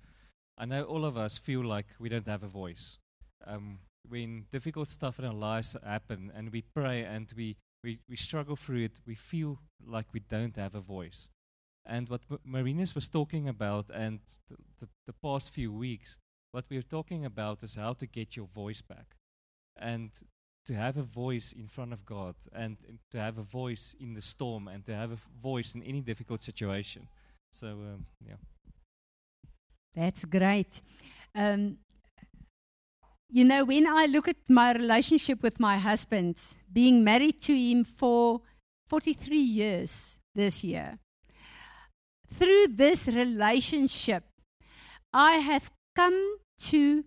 I 0.58 0.64
know 0.64 0.84
all 0.84 1.04
of 1.04 1.16
us 1.16 1.38
feel 1.38 1.62
like 1.62 1.86
we 1.98 2.08
don't 2.08 2.26
have 2.26 2.42
a 2.42 2.48
voice. 2.48 2.98
Um, 3.46 3.80
when 4.08 4.46
difficult 4.50 4.88
stuff 4.88 5.18
in 5.18 5.24
our 5.24 5.34
lives 5.34 5.76
happen 5.84 6.32
and 6.34 6.50
we 6.50 6.62
pray 6.62 7.02
and 7.02 7.32
we, 7.36 7.56
we, 7.84 7.98
we 8.08 8.16
struggle 8.16 8.56
through 8.56 8.84
it, 8.84 9.00
we 9.06 9.14
feel 9.14 9.58
like 9.84 10.06
we 10.12 10.20
don't 10.20 10.56
have 10.56 10.74
a 10.74 10.80
voice. 10.80 11.30
And 11.84 12.08
what 12.08 12.22
Marinus 12.44 12.94
was 12.94 13.08
talking 13.08 13.48
about, 13.48 13.86
and 13.94 14.18
the, 14.78 14.88
the, 15.06 15.12
past 15.12 15.52
few 15.52 15.72
weeks, 15.72 16.18
what 16.50 16.64
we're 16.68 16.82
talking 16.82 17.24
about 17.24 17.62
is 17.62 17.76
how 17.76 17.92
to 17.92 18.06
get 18.06 18.36
your 18.36 18.46
voice 18.46 18.82
back. 18.82 19.14
And 19.76 20.10
to 20.64 20.74
have 20.74 20.96
a 20.96 21.02
voice 21.02 21.52
in 21.52 21.68
front 21.68 21.92
of 21.92 22.04
God, 22.04 22.34
and, 22.52 22.78
and 22.88 22.98
to 23.12 23.20
have 23.20 23.38
a 23.38 23.42
voice 23.42 23.94
in 24.00 24.14
the 24.14 24.20
storm, 24.20 24.66
and 24.66 24.84
to 24.86 24.94
have 24.94 25.12
a 25.12 25.18
voice 25.40 25.76
in 25.76 25.82
any 25.84 26.00
difficult 26.00 26.42
situation. 26.42 27.06
So, 27.52 27.68
um, 27.68 28.06
yeah. 28.26 28.34
That's 29.96 30.26
great. 30.26 30.82
Um, 31.34 31.78
you 33.30 33.44
know, 33.44 33.64
when 33.64 33.86
I 33.86 34.06
look 34.06 34.28
at 34.28 34.36
my 34.48 34.72
relationship 34.72 35.42
with 35.42 35.58
my 35.58 35.78
husband, 35.78 36.36
being 36.72 37.02
married 37.02 37.40
to 37.42 37.56
him 37.56 37.82
for 37.82 38.42
43 38.88 39.36
years 39.36 40.20
this 40.34 40.62
year, 40.62 40.98
through 42.32 42.68
this 42.68 43.08
relationship, 43.08 44.24
I 45.12 45.36
have 45.36 45.70
come 45.94 46.38
to 46.60 47.04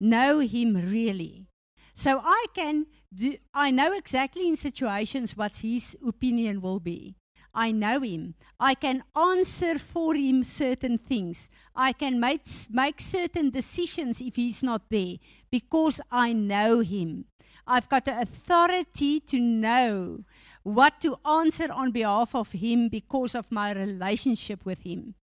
know 0.00 0.40
him 0.40 0.74
really. 0.74 1.46
So 1.94 2.20
I 2.24 2.46
can 2.54 2.86
do, 3.14 3.36
I 3.54 3.70
know 3.70 3.92
exactly 3.92 4.48
in 4.48 4.56
situations 4.56 5.36
what 5.36 5.58
his 5.58 5.96
opinion 6.06 6.60
will 6.60 6.80
be. 6.80 7.14
I 7.54 7.70
know 7.70 8.00
him. 8.00 8.34
I 8.58 8.74
can 8.74 9.02
answer 9.16 9.78
for 9.78 10.14
him 10.14 10.42
certain 10.42 10.98
things. 10.98 11.50
I 11.76 11.92
can 11.92 12.18
make, 12.18 12.42
make 12.70 13.00
certain 13.00 13.50
decisions 13.50 14.20
if 14.20 14.36
he's 14.36 14.62
not 14.62 14.82
there 14.90 15.16
because 15.50 16.00
I 16.10 16.32
know 16.32 16.80
him. 16.80 17.26
I've 17.66 17.88
got 17.88 18.06
the 18.06 18.18
authority 18.18 19.20
to 19.20 19.38
know 19.38 20.24
what 20.62 21.00
to 21.00 21.18
answer 21.26 21.70
on 21.70 21.90
behalf 21.90 22.34
of 22.34 22.52
him 22.52 22.88
because 22.88 23.34
of 23.34 23.50
my 23.52 23.72
relationship 23.72 24.64
with 24.64 24.82
him. 24.82 25.14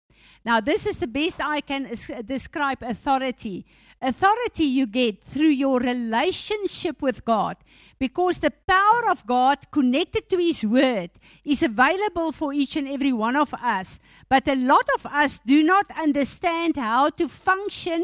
Now, 0.46 0.60
this 0.60 0.86
is 0.86 1.00
the 1.00 1.08
best 1.08 1.42
I 1.42 1.62
can 1.62 1.90
describe 2.26 2.84
authority. 2.84 3.66
Authority 4.02 4.66
you 4.66 4.88
get 4.88 5.24
through 5.24 5.50
your 5.50 5.80
relationship 5.80 7.02
with 7.02 7.26
God 7.26 7.58
because 8.00 8.40
the 8.40 8.52
power 8.66 9.12
of 9.12 9.26
God 9.26 9.70
connected 9.72 10.30
to 10.30 10.38
His 10.38 10.64
Word 10.64 11.12
is 11.44 11.62
available 11.62 12.32
for 12.32 12.54
each 12.54 12.76
and 12.78 12.88
every 12.88 13.12
one 13.12 13.36
of 13.36 13.54
us. 13.54 14.00
But 14.30 14.48
a 14.48 14.56
lot 14.56 14.88
of 14.96 15.06
us 15.06 15.40
do 15.46 15.64
not 15.64 15.86
understand 16.02 16.78
how 16.78 17.10
to 17.10 17.28
function 17.28 18.04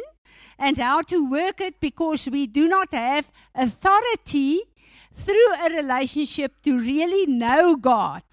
and 0.59 0.77
how 0.77 1.01
to 1.03 1.29
work 1.29 1.61
it 1.61 1.79
because 1.79 2.29
we 2.29 2.45
do 2.45 2.67
not 2.67 2.93
have 2.93 3.31
authority 3.53 4.61
through 5.13 5.53
a 5.65 5.69
relationship 5.69 6.61
to 6.63 6.77
really 6.77 7.25
know 7.25 7.75
God. 7.75 8.23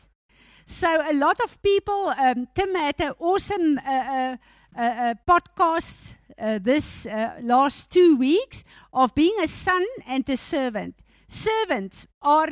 So 0.66 0.88
a 0.88 1.14
lot 1.14 1.40
of 1.44 1.62
people, 1.62 2.12
um, 2.18 2.48
Tim 2.54 2.74
had 2.74 3.00
an 3.00 3.12
awesome 3.18 3.78
uh, 3.78 3.90
uh, 3.90 4.36
uh, 4.76 4.80
uh 4.80 5.14
podcast 5.28 6.14
uh, 6.38 6.58
this 6.58 7.06
uh, 7.06 7.38
last 7.42 7.90
two 7.90 8.16
weeks 8.16 8.64
of 8.92 9.14
being 9.14 9.36
a 9.42 9.48
son 9.48 9.84
and 10.06 10.28
a 10.28 10.36
servant. 10.36 10.94
Servants 11.32 12.06
are 12.20 12.50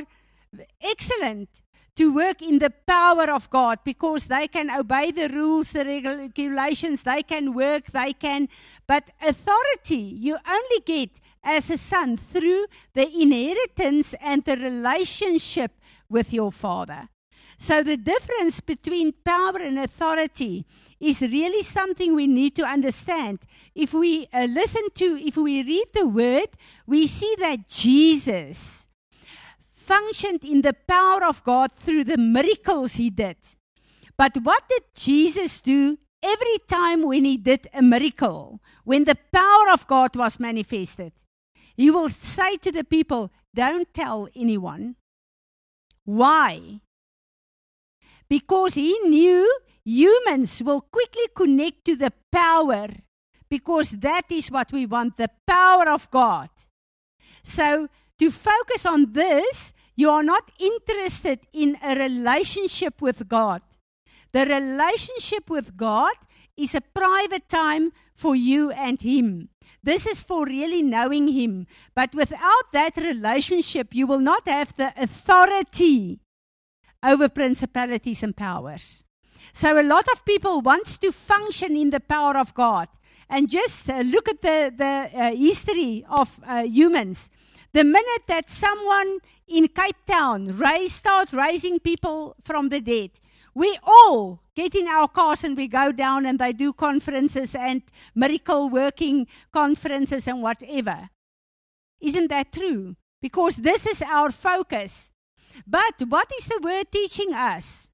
excellent 0.80 1.60
to 1.96 2.14
work 2.14 2.40
in 2.40 2.60
the 2.60 2.70
power 2.70 3.30
of 3.30 3.50
God 3.50 3.80
because 3.84 4.28
they 4.28 4.48
can 4.48 4.70
obey 4.70 5.10
the 5.10 5.28
rules, 5.28 5.72
the 5.72 5.84
regulations, 5.84 7.02
they 7.02 7.22
can 7.22 7.52
work, 7.52 7.92
they 7.92 8.14
can. 8.14 8.48
But 8.86 9.10
authority 9.20 9.96
you 9.96 10.38
only 10.48 10.80
get 10.86 11.20
as 11.44 11.68
a 11.68 11.76
son 11.76 12.16
through 12.16 12.66
the 12.94 13.06
inheritance 13.06 14.14
and 14.14 14.42
the 14.44 14.56
relationship 14.56 15.72
with 16.08 16.32
your 16.32 16.50
father. 16.50 17.10
So 17.60 17.82
the 17.82 17.98
difference 17.98 18.58
between 18.60 19.12
power 19.22 19.58
and 19.58 19.78
authority 19.78 20.64
is 20.98 21.20
really 21.20 21.62
something 21.62 22.14
we 22.14 22.26
need 22.26 22.56
to 22.56 22.64
understand. 22.64 23.40
If 23.74 23.92
we 23.92 24.28
uh, 24.32 24.46
listen 24.46 24.88
to, 24.94 25.20
if 25.22 25.36
we 25.36 25.62
read 25.62 25.88
the 25.92 26.06
word, 26.06 26.48
we 26.86 27.06
see 27.06 27.34
that 27.38 27.68
Jesus 27.68 28.88
functioned 29.60 30.42
in 30.42 30.62
the 30.62 30.72
power 30.72 31.22
of 31.22 31.44
God 31.44 31.70
through 31.72 32.04
the 32.04 32.16
miracles 32.16 32.94
he 32.94 33.10
did. 33.10 33.36
But 34.16 34.38
what 34.42 34.66
did 34.66 34.84
Jesus 34.94 35.60
do 35.60 35.98
every 36.22 36.58
time 36.66 37.02
when 37.02 37.26
he 37.26 37.36
did 37.36 37.68
a 37.74 37.82
miracle? 37.82 38.62
When 38.84 39.04
the 39.04 39.18
power 39.30 39.70
of 39.70 39.86
God 39.86 40.16
was 40.16 40.40
manifested? 40.40 41.12
He 41.76 41.90
will 41.90 42.08
say 42.08 42.56
to 42.56 42.72
the 42.72 42.84
people, 42.84 43.30
Don't 43.54 43.92
tell 43.92 44.28
anyone. 44.34 44.96
Why? 46.06 46.80
Because 48.30 48.74
he 48.74 48.96
knew 49.00 49.44
humans 49.84 50.62
will 50.62 50.80
quickly 50.80 51.26
connect 51.34 51.84
to 51.86 51.96
the 51.96 52.12
power, 52.30 52.88
because 53.48 53.90
that 53.90 54.30
is 54.30 54.50
what 54.50 54.72
we 54.72 54.86
want 54.86 55.16
the 55.16 55.30
power 55.46 55.90
of 55.90 56.08
God. 56.12 56.48
So, 57.42 57.88
to 58.18 58.30
focus 58.30 58.86
on 58.86 59.12
this, 59.12 59.74
you 59.96 60.10
are 60.10 60.22
not 60.22 60.52
interested 60.60 61.40
in 61.52 61.76
a 61.82 61.96
relationship 61.96 63.02
with 63.02 63.28
God. 63.28 63.62
The 64.32 64.46
relationship 64.46 65.50
with 65.50 65.76
God 65.76 66.14
is 66.56 66.74
a 66.74 66.80
private 66.80 67.48
time 67.48 67.90
for 68.14 68.36
you 68.36 68.70
and 68.70 69.02
Him. 69.02 69.48
This 69.82 70.06
is 70.06 70.22
for 70.22 70.44
really 70.44 70.82
knowing 70.82 71.28
Him. 71.28 71.66
But 71.96 72.14
without 72.14 72.70
that 72.72 72.96
relationship, 72.96 73.88
you 73.92 74.06
will 74.06 74.20
not 74.20 74.46
have 74.46 74.76
the 74.76 74.92
authority 74.96 76.20
over 77.02 77.28
principalities 77.28 78.22
and 78.22 78.36
powers. 78.36 79.04
So 79.52 79.80
a 79.80 79.82
lot 79.82 80.06
of 80.12 80.24
people 80.24 80.60
want 80.60 80.86
to 81.00 81.12
function 81.12 81.76
in 81.76 81.90
the 81.90 82.00
power 82.00 82.36
of 82.36 82.54
God. 82.54 82.88
And 83.28 83.48
just 83.48 83.88
uh, 83.88 84.00
look 84.00 84.28
at 84.28 84.42
the, 84.42 84.72
the 84.76 85.10
uh, 85.14 85.34
history 85.34 86.04
of 86.08 86.40
uh, 86.46 86.62
humans. 86.62 87.30
The 87.72 87.84
minute 87.84 88.26
that 88.26 88.50
someone 88.50 89.18
in 89.46 89.68
Cape 89.68 90.04
Town 90.06 90.56
raise, 90.56 90.94
start 90.94 91.32
raising 91.32 91.78
people 91.78 92.34
from 92.42 92.68
the 92.68 92.80
dead, 92.80 93.10
we 93.54 93.78
all 93.84 94.42
get 94.56 94.74
in 94.74 94.88
our 94.88 95.08
cars 95.08 95.44
and 95.44 95.56
we 95.56 95.68
go 95.68 95.92
down 95.92 96.26
and 96.26 96.38
they 96.38 96.52
do 96.52 96.72
conferences 96.72 97.54
and 97.54 97.82
miracle 98.14 98.68
working 98.68 99.26
conferences 99.52 100.26
and 100.26 100.42
whatever. 100.42 101.10
Isn't 102.00 102.28
that 102.28 102.52
true? 102.52 102.96
Because 103.20 103.56
this 103.56 103.86
is 103.86 104.02
our 104.02 104.30
focus. 104.30 105.10
But 105.66 106.02
what 106.08 106.30
is 106.38 106.46
the 106.46 106.60
word 106.62 106.90
teaching 106.90 107.34
us? 107.34 107.88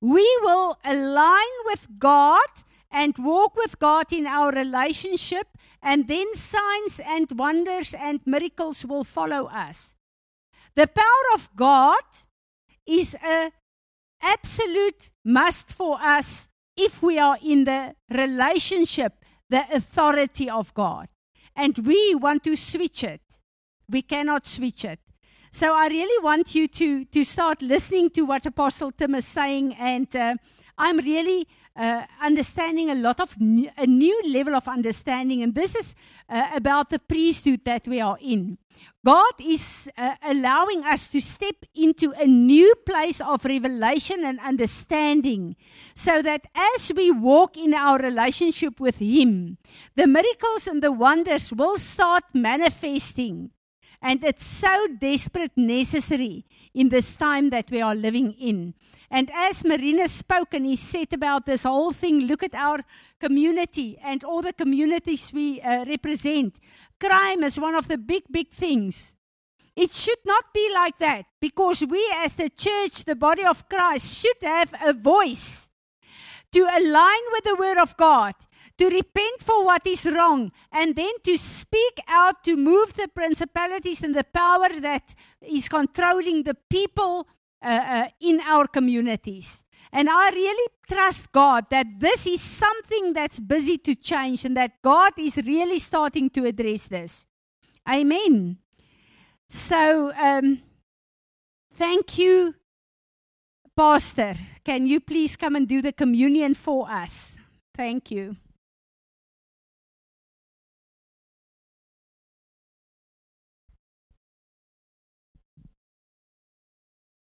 We 0.00 0.26
will 0.42 0.78
align 0.84 1.54
with 1.64 1.88
God 1.98 2.48
and 2.90 3.16
walk 3.18 3.56
with 3.56 3.78
God 3.78 4.12
in 4.12 4.26
our 4.26 4.52
relationship, 4.52 5.48
and 5.82 6.06
then 6.06 6.34
signs 6.34 7.00
and 7.04 7.30
wonders 7.36 7.92
and 7.92 8.20
miracles 8.24 8.86
will 8.86 9.04
follow 9.04 9.46
us. 9.46 9.94
The 10.76 10.86
power 10.86 11.26
of 11.34 11.48
God 11.56 12.02
is 12.86 13.14
a 13.16 13.50
absolute 14.22 15.10
must 15.24 15.72
for 15.72 15.98
us 16.00 16.48
if 16.76 17.02
we 17.02 17.18
are 17.18 17.38
in 17.42 17.64
the 17.64 17.94
relationship, 18.10 19.24
the 19.50 19.64
authority 19.72 20.48
of 20.48 20.72
God. 20.74 21.08
And 21.54 21.78
we 21.78 22.14
want 22.14 22.44
to 22.44 22.56
switch 22.56 23.04
it. 23.04 23.38
We 23.88 24.02
cannot 24.02 24.46
switch 24.46 24.84
it. 24.84 25.00
So 25.54 25.72
I 25.72 25.86
really 25.86 26.24
want 26.24 26.56
you 26.56 26.66
to, 26.66 27.04
to 27.04 27.22
start 27.22 27.62
listening 27.62 28.10
to 28.10 28.22
what 28.22 28.44
Apostle 28.44 28.90
Tim 28.90 29.14
is 29.14 29.24
saying. 29.24 29.76
And 29.78 30.08
uh, 30.16 30.34
I'm 30.76 30.98
really 30.98 31.46
uh, 31.76 32.02
understanding 32.20 32.90
a 32.90 32.96
lot 32.96 33.20
of 33.20 33.36
a 33.78 33.86
new 33.86 34.20
level 34.32 34.56
of 34.56 34.66
understanding. 34.66 35.44
And 35.44 35.54
this 35.54 35.76
is 35.76 35.94
uh, 36.28 36.48
about 36.56 36.90
the 36.90 36.98
priesthood 36.98 37.60
that 37.66 37.86
we 37.86 38.00
are 38.00 38.18
in. 38.20 38.58
God 39.04 39.34
is 39.38 39.88
uh, 39.96 40.16
allowing 40.24 40.82
us 40.82 41.06
to 41.10 41.20
step 41.20 41.54
into 41.72 42.10
a 42.18 42.26
new 42.26 42.74
place 42.84 43.20
of 43.20 43.44
revelation 43.44 44.24
and 44.24 44.40
understanding 44.40 45.54
so 45.94 46.20
that 46.20 46.48
as 46.56 46.90
we 46.96 47.12
walk 47.12 47.56
in 47.56 47.74
our 47.74 47.98
relationship 47.98 48.80
with 48.80 48.98
Him, 48.98 49.58
the 49.94 50.08
miracles 50.08 50.66
and 50.66 50.82
the 50.82 50.90
wonders 50.90 51.52
will 51.52 51.78
start 51.78 52.24
manifesting. 52.34 53.52
And 54.06 54.22
it's 54.22 54.44
so 54.44 54.86
desperate 54.98 55.56
necessary 55.56 56.44
in 56.74 56.90
this 56.90 57.16
time 57.16 57.48
that 57.48 57.70
we 57.70 57.80
are 57.80 57.94
living 57.94 58.32
in. 58.32 58.74
And 59.10 59.30
as 59.32 59.64
Marina 59.64 60.08
spoke 60.08 60.52
and 60.52 60.66
he 60.66 60.76
said 60.76 61.14
about 61.14 61.46
this 61.46 61.62
whole 61.62 61.90
thing, 61.92 62.20
look 62.26 62.42
at 62.42 62.54
our 62.54 62.80
community 63.18 63.96
and 64.04 64.22
all 64.22 64.42
the 64.42 64.52
communities 64.52 65.32
we 65.32 65.58
uh, 65.62 65.86
represent. 65.86 66.60
Crime 67.00 67.44
is 67.44 67.58
one 67.58 67.74
of 67.74 67.88
the 67.88 67.96
big, 67.96 68.24
big 68.30 68.50
things. 68.50 69.16
It 69.74 69.90
should 69.92 70.22
not 70.26 70.52
be 70.52 70.70
like 70.74 70.98
that 70.98 71.24
because 71.40 71.82
we, 71.82 72.06
as 72.16 72.34
the 72.34 72.50
church, 72.50 73.06
the 73.06 73.16
body 73.16 73.44
of 73.44 73.66
Christ, 73.70 74.18
should 74.18 74.42
have 74.42 74.74
a 74.84 74.92
voice 74.92 75.70
to 76.52 76.60
align 76.60 77.22
with 77.32 77.44
the 77.44 77.56
Word 77.58 77.78
of 77.78 77.96
God 77.96 78.34
to 78.78 78.86
repent 78.86 79.40
for 79.40 79.64
what 79.64 79.86
is 79.86 80.06
wrong, 80.06 80.50
and 80.72 80.96
then 80.96 81.12
to 81.22 81.36
speak 81.38 82.00
out 82.08 82.42
to 82.44 82.56
move 82.56 82.94
the 82.94 83.08
principalities 83.08 84.02
and 84.02 84.14
the 84.14 84.24
power 84.24 84.68
that 84.80 85.14
is 85.40 85.68
controlling 85.68 86.42
the 86.42 86.56
people 86.68 87.26
uh, 87.62 87.68
uh, 87.68 88.08
in 88.20 88.40
our 88.40 88.66
communities. 88.66 89.64
And 89.92 90.10
I 90.10 90.30
really 90.30 90.68
trust 90.88 91.30
God 91.30 91.66
that 91.70 91.86
this 91.98 92.26
is 92.26 92.40
something 92.40 93.12
that's 93.12 93.38
busy 93.38 93.78
to 93.78 93.94
change 93.94 94.44
and 94.44 94.56
that 94.56 94.82
God 94.82 95.12
is 95.18 95.36
really 95.36 95.78
starting 95.78 96.28
to 96.30 96.46
address 96.46 96.88
this. 96.88 97.26
Amen. 97.88 98.58
So, 99.48 100.12
um, 100.20 100.62
thank 101.74 102.18
you, 102.18 102.54
Pastor. 103.76 104.34
Can 104.64 104.86
you 104.86 105.00
please 105.00 105.36
come 105.36 105.54
and 105.54 105.68
do 105.68 105.80
the 105.80 105.92
communion 105.92 106.54
for 106.54 106.90
us? 106.90 107.38
Thank 107.74 108.10
you. 108.10 108.36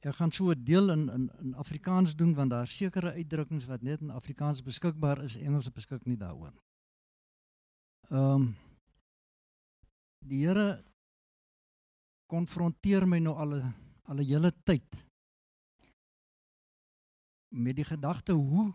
Ek 0.05 0.19
gaan 0.19 0.33
so 0.33 0.51
'n 0.53 0.65
deel 0.65 0.91
in 0.91 1.09
in 1.09 1.31
in 1.41 1.55
Afrikaans 1.55 2.17
doen 2.17 2.35
want 2.35 2.51
daar 2.51 2.69
sekere 2.69 3.13
uitdrukkings 3.13 3.67
wat 3.67 3.83
net 3.83 4.01
in 4.01 4.11
Afrikaans 4.11 4.63
beskikbaar 4.63 5.25
is, 5.25 5.37
Engels 5.37 5.73
beskik 5.73 6.05
nie 6.05 6.17
daaroor. 6.17 6.53
Ehm 8.11 8.35
um, 8.35 8.57
Die 10.25 10.41
Here 10.47 10.83
konfronteer 12.33 13.05
my 13.07 13.19
nou 13.21 13.35
al 13.37 13.61
'n 13.61 13.75
al 14.09 14.21
'n 14.21 14.29
hele 14.29 14.53
tyd 14.65 15.05
met 17.49 17.77
die 17.77 17.85
gedagte 17.85 18.33
hoe 18.33 18.73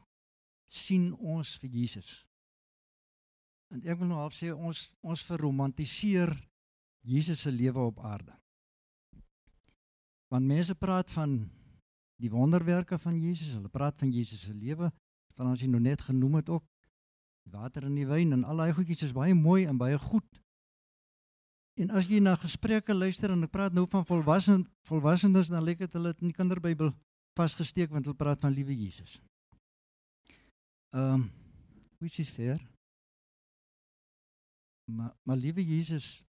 sien 0.67 1.13
ons 1.13 1.57
vir 1.57 1.69
Jesus? 1.69 2.25
En 3.73 3.81
ek 3.81 3.97
wil 3.97 4.07
nou 4.07 4.19
half 4.21 4.33
sê 4.33 4.53
ons 4.53 4.91
ons 5.01 5.25
verromantiseer 5.25 6.31
Jesus 7.01 7.41
se 7.41 7.51
lewe 7.51 7.79
op 7.79 7.99
aarde. 7.99 8.33
Want 10.29 10.45
mense 10.45 10.75
praat 10.75 11.09
van 11.11 11.39
die 12.21 12.29
wonderwerke 12.29 12.99
van 12.99 13.17
Jesus, 13.19 13.55
hulle 13.55 13.71
praat 13.71 13.97
van 13.99 14.11
Jesus 14.11 14.43
se 14.45 14.53
lewe, 14.53 14.91
van 15.37 15.49
ons 15.49 15.61
jy 15.63 15.69
nou 15.71 15.81
net 15.81 16.01
genoem 16.05 16.41
het 16.41 16.49
ook 16.49 16.65
water 17.49 17.87
in 17.87 17.95
die 17.97 18.07
wyn 18.07 18.35
en 18.35 18.43
al 18.45 18.61
daai 18.61 18.73
goedjies 18.77 19.07
is 19.07 19.15
baie 19.15 19.33
mooi 19.33 19.65
en 19.65 19.79
baie 19.79 19.97
goed. 19.97 20.41
En 21.79 21.93
as 21.95 22.09
jy 22.11 22.19
na 22.21 22.35
gesprekke 22.37 22.93
luister 22.93 23.31
en 23.31 23.47
ek 23.47 23.53
praat 23.53 23.73
nou 23.73 23.85
van 23.89 24.05
volwassen 24.05 24.65
volwassenes 24.89 25.49
dan 25.49 25.63
lyk 25.63 25.79
dit 25.85 25.95
hulle 25.95 26.11
het 26.11 26.21
in 26.21 26.33
die 26.33 26.37
kinderbybel 26.37 26.91
vasgesteek 27.39 27.93
want 27.93 28.05
hulle 28.05 28.19
praat 28.19 28.43
van 28.43 28.53
liewe 28.53 28.75
Jesus. 28.75 29.17
Ehm 30.93 31.21
um, 31.21 31.29
which 31.99 32.19
is 32.19 32.29
fair. 32.29 32.59
Maar 34.91 35.15
maar 35.23 35.37
liewe 35.37 35.65
Jesus 35.65 36.23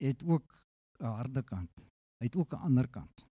het 0.00 0.24
ook 0.24 0.62
'n 0.98 1.04
harde 1.04 1.42
kant. 1.42 1.91
Hy 2.22 2.28
het 2.30 2.36
ook 2.38 2.54
'n 2.54 2.64
ander 2.70 2.86
kant. 2.88 3.26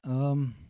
Ehm 0.00 0.32
um, 0.32 0.66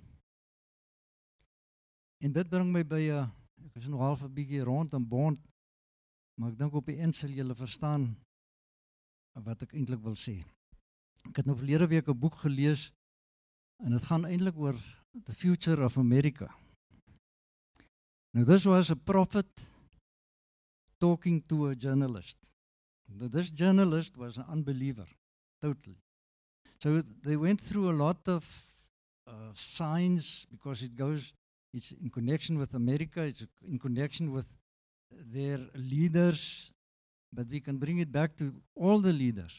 En 2.27 2.33
dit 2.33 2.49
bring 2.49 2.73
my 2.73 2.83
by 2.83 3.03
'n 3.13 3.29
ek 3.67 3.77
is 3.79 3.89
nog 3.89 4.01
half 4.01 4.23
'n 4.23 4.33
bietjie 4.35 4.65
rond 4.65 4.93
en 4.93 5.09
bond, 5.09 5.39
maar 6.35 6.51
ek 6.51 6.59
dink 6.59 6.75
op 6.75 6.87
die 6.87 6.99
eind 6.99 7.15
sal 7.15 7.31
julle 7.31 7.55
verstaan 7.55 8.17
wat 9.45 9.63
ek 9.63 9.75
eintlik 9.75 10.01
wil 10.01 10.17
sê. 10.17 10.43
Ek 11.29 11.37
het 11.37 11.47
nou 11.47 11.57
verlede 11.57 11.87
week 11.87 12.09
'n 12.09 12.19
boek 12.19 12.35
gelees 12.35 12.93
en 13.85 13.91
dit 13.91 14.05
gaan 14.05 14.25
eintlik 14.25 14.57
oor 14.57 14.77
the 15.25 15.35
future 15.35 15.85
of 15.85 15.99
America. 15.99 16.49
Nou 18.35 18.45
this 18.45 18.65
was 18.65 18.91
a 18.91 18.97
prophet 18.97 19.51
talking 20.99 21.47
to 21.47 21.69
a 21.69 21.75
journalist. 21.75 22.53
Now, 23.09 23.29
this 23.29 23.53
journalist 23.55 24.17
was 24.17 24.39
an 24.39 24.51
unbeliever 24.51 25.09
totally. 25.63 25.99
So 26.83 27.03
they 27.23 27.37
went 27.37 27.61
through 27.61 27.91
a 27.91 27.97
lot 28.05 28.19
of 28.27 28.45
uh, 29.27 29.33
signs 29.55 30.47
because 30.51 30.83
it 30.83 30.95
goes, 30.95 31.33
it's 31.73 31.93
in 31.93 32.11
connection 32.11 32.59
with 32.59 32.75
America, 32.75 33.23
it's 33.23 33.47
in 33.69 33.79
connection 33.79 34.33
with 34.33 34.47
their 35.11 35.59
leaders, 35.75 36.73
but 37.33 37.49
we 37.49 37.61
can 37.61 37.77
bring 37.79 37.99
it 37.99 38.13
back 38.13 38.37
to 38.37 38.55
all 38.75 38.99
the 38.99 39.13
leaders 39.13 39.55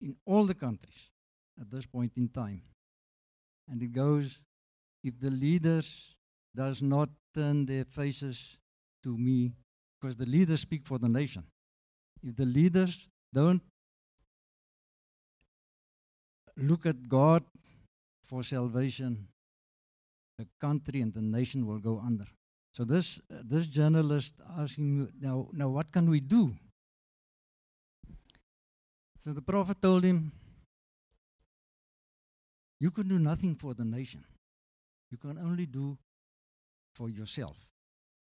in 0.00 0.16
all 0.26 0.44
the 0.44 0.54
countries 0.54 1.10
at 1.60 1.70
this 1.70 1.86
point 1.86 2.12
in 2.16 2.28
time. 2.28 2.62
And 3.68 3.82
it 3.82 3.92
goes, 3.92 4.40
if 5.04 5.18
the 5.18 5.30
leaders 5.30 6.16
does 6.54 6.82
not 6.82 7.08
turn 7.34 7.66
their 7.66 7.84
faces 7.84 8.58
to 9.02 9.16
me, 9.16 9.52
because 10.00 10.16
the 10.16 10.26
leaders 10.26 10.60
speak 10.60 10.84
for 10.84 10.98
the 10.98 11.08
nation. 11.08 11.44
If 12.22 12.36
the 12.36 12.44
leaders 12.44 13.08
don't 13.32 13.62
look 16.56 16.86
at 16.86 17.08
God 17.08 17.44
for 18.24 18.42
salvation, 18.42 19.28
the 20.38 20.46
country 20.60 21.00
and 21.00 21.12
the 21.12 21.22
nation 21.22 21.66
will 21.66 21.78
go 21.78 22.00
under. 22.04 22.26
So 22.72 22.84
this 22.84 23.20
uh, 23.30 23.42
this 23.44 23.66
journalist 23.66 24.34
asking 24.58 25.08
now 25.20 25.48
now 25.52 25.68
what 25.68 25.92
can 25.92 26.08
we 26.08 26.20
do? 26.20 26.54
So 29.20 29.32
the 29.32 29.42
prophet 29.42 29.80
told 29.80 30.02
him, 30.04 30.32
You 32.80 32.90
can 32.90 33.06
do 33.06 33.20
nothing 33.20 33.54
for 33.54 33.74
the 33.74 33.84
nation. 33.84 34.24
You 35.12 35.18
can 35.18 35.38
only 35.38 35.66
do 35.66 35.96
for 36.94 37.08
yourself. 37.08 37.56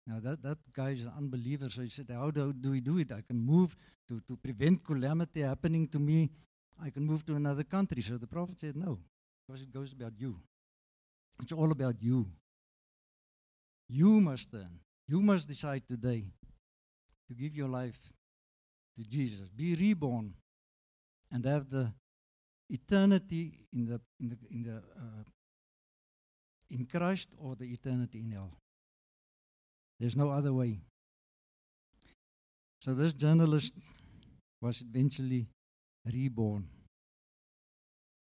Now 0.08 0.20
that, 0.22 0.42
that 0.42 0.58
guy 0.74 0.92
is 0.92 1.06
an 1.06 1.12
unbeliever, 1.16 1.70
so 1.70 1.84
he 1.84 1.90
said, 1.90 2.08
How 2.10 2.32
do, 2.32 2.52
do 2.52 2.72
we 2.72 2.82
do 2.82 2.98
it? 2.98 3.12
I 3.12 3.22
can 3.22 3.38
move 3.38 3.76
to, 4.08 4.22
to 4.28 4.38
prevent 4.38 4.84
calamity 4.84 5.42
happening 5.42 5.88
to 5.90 6.00
me. 6.00 6.32
I 6.84 6.90
can 6.90 7.06
move 7.06 7.26
to 7.26 7.36
another 7.36 7.64
country. 7.64 8.02
So 8.02 8.18
the 8.18 8.28
prophet 8.28 8.60
said, 8.60 8.76
No, 8.76 9.00
because 9.48 9.62
it 9.62 9.74
goes 9.74 9.94
about 9.94 10.14
you. 10.18 10.40
It's 11.42 11.52
all 11.52 11.72
about 11.72 11.96
you. 12.02 12.28
You 13.90 14.20
must 14.20 14.52
turn. 14.52 14.80
You 15.08 15.22
must 15.22 15.48
decide 15.48 15.88
today 15.88 16.26
to 17.28 17.34
give 17.34 17.56
your 17.56 17.70
life 17.70 18.00
to 18.96 19.04
Jesus. 19.04 19.48
Be 19.50 19.76
reborn 19.76 20.34
and 21.32 21.46
have 21.46 21.70
the 21.70 21.94
eternity 22.70 23.66
in 23.72 23.86
the 23.86 24.02
in 24.20 24.30
the 24.30 24.38
in 24.52 24.64
the 24.64 24.78
uh, 24.78 25.24
in 26.70 26.86
Christ 26.86 27.36
or 27.40 27.56
the 27.56 27.66
eternity 27.66 28.20
in 28.20 28.32
hell. 28.32 28.52
There's 30.00 30.16
no 30.16 30.30
other 30.30 30.54
way. 30.54 30.80
So 32.82 32.94
this 32.94 33.14
journalist 33.14 33.74
was 34.62 34.82
eventually 34.82 35.48
reborn. 36.06 36.68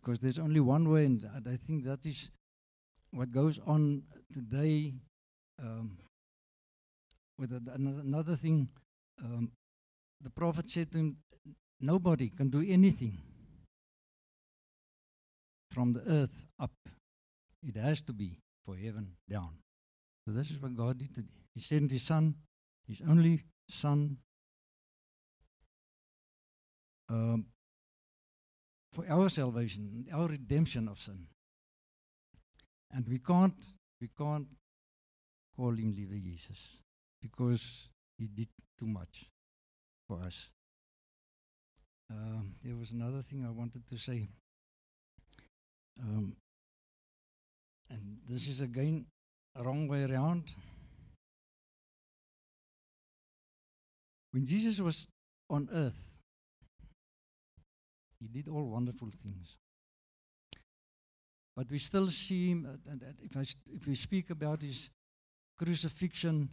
Because 0.01 0.19
there's 0.19 0.39
only 0.39 0.61
one 0.61 0.89
way, 0.89 1.07
and 1.07 1.25
I 1.47 1.57
think 1.57 1.85
that 1.85 2.05
is 2.05 2.31
what 3.11 3.31
goes 3.31 3.59
on 3.67 4.03
today. 4.33 4.95
Um, 5.63 5.99
with 7.39 7.53
another 7.53 8.37
thing, 8.37 8.69
um, 9.23 9.51
the 10.21 10.31
prophet 10.31 10.71
said 10.71 10.93
to 10.93 10.99
him, 10.99 11.17
Nobody 11.81 12.31
can 12.31 12.49
do 12.49 12.65
anything 12.67 13.19
from 15.71 15.93
the 15.93 16.01
earth 16.09 16.47
up. 16.59 16.71
It 17.63 17.77
has 17.77 18.01
to 18.03 18.13
be 18.13 18.39
for 18.65 18.77
heaven 18.77 19.13
down. 19.29 19.51
So 20.25 20.33
this 20.33 20.51
is 20.51 20.61
what 20.63 20.75
God 20.77 20.99
did. 20.99 21.15
today. 21.15 21.29
He 21.55 21.61
sent 21.61 21.91
His 21.91 22.03
Son, 22.03 22.35
His 22.89 23.03
only 23.07 23.43
Son, 23.69 24.17
um, 27.11 27.47
for 28.95 29.05
our 29.11 29.29
salvation, 29.29 30.07
our 30.13 30.29
redemption 30.29 30.87
of 30.89 30.99
sin. 30.99 31.27
And 32.93 33.07
we 33.09 33.19
can't, 33.19 33.55
we 34.01 34.09
can't 34.17 34.47
call 35.57 35.73
Him 35.73 35.93
Lieve 35.97 36.23
Jesus 36.23 36.77
because 37.21 37.89
He 38.17 38.29
did 38.29 38.49
too 38.79 38.87
much 38.87 39.27
for 40.07 40.21
us. 40.21 40.49
Um, 42.09 42.55
there 42.63 42.77
was 42.77 42.93
another 42.93 43.21
thing 43.21 43.45
I 43.45 43.51
wanted 43.51 43.85
to 43.89 43.99
say. 43.99 44.29
Um, 46.01 46.37
and 47.91 48.19
this 48.29 48.47
is 48.49 48.61
again 48.61 49.07
a 49.57 49.65
wrong 49.65 49.89
way 49.89 50.05
around. 50.05 50.45
When 54.31 54.47
Jesus 54.47 54.81
was 54.81 55.09
on 55.51 55.69
earth, 55.73 56.14
he 58.25 58.29
did 58.29 58.49
all 58.49 58.65
wonderful 58.65 59.11
things. 59.23 59.57
But 61.57 61.71
we 61.71 61.79
still 61.79 62.09
see 62.09 62.51
him, 62.51 62.67
uh, 62.67 62.91
and 62.91 63.03
if, 63.23 63.37
I, 63.37 63.43
if 63.73 63.87
we 63.87 63.95
speak 63.95 64.31
about 64.31 64.63
his 64.63 64.91
crucifixion, 65.57 66.49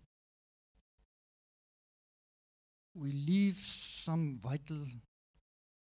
we 2.94 3.12
leave 3.12 3.56
some 3.56 4.40
vital 4.44 4.86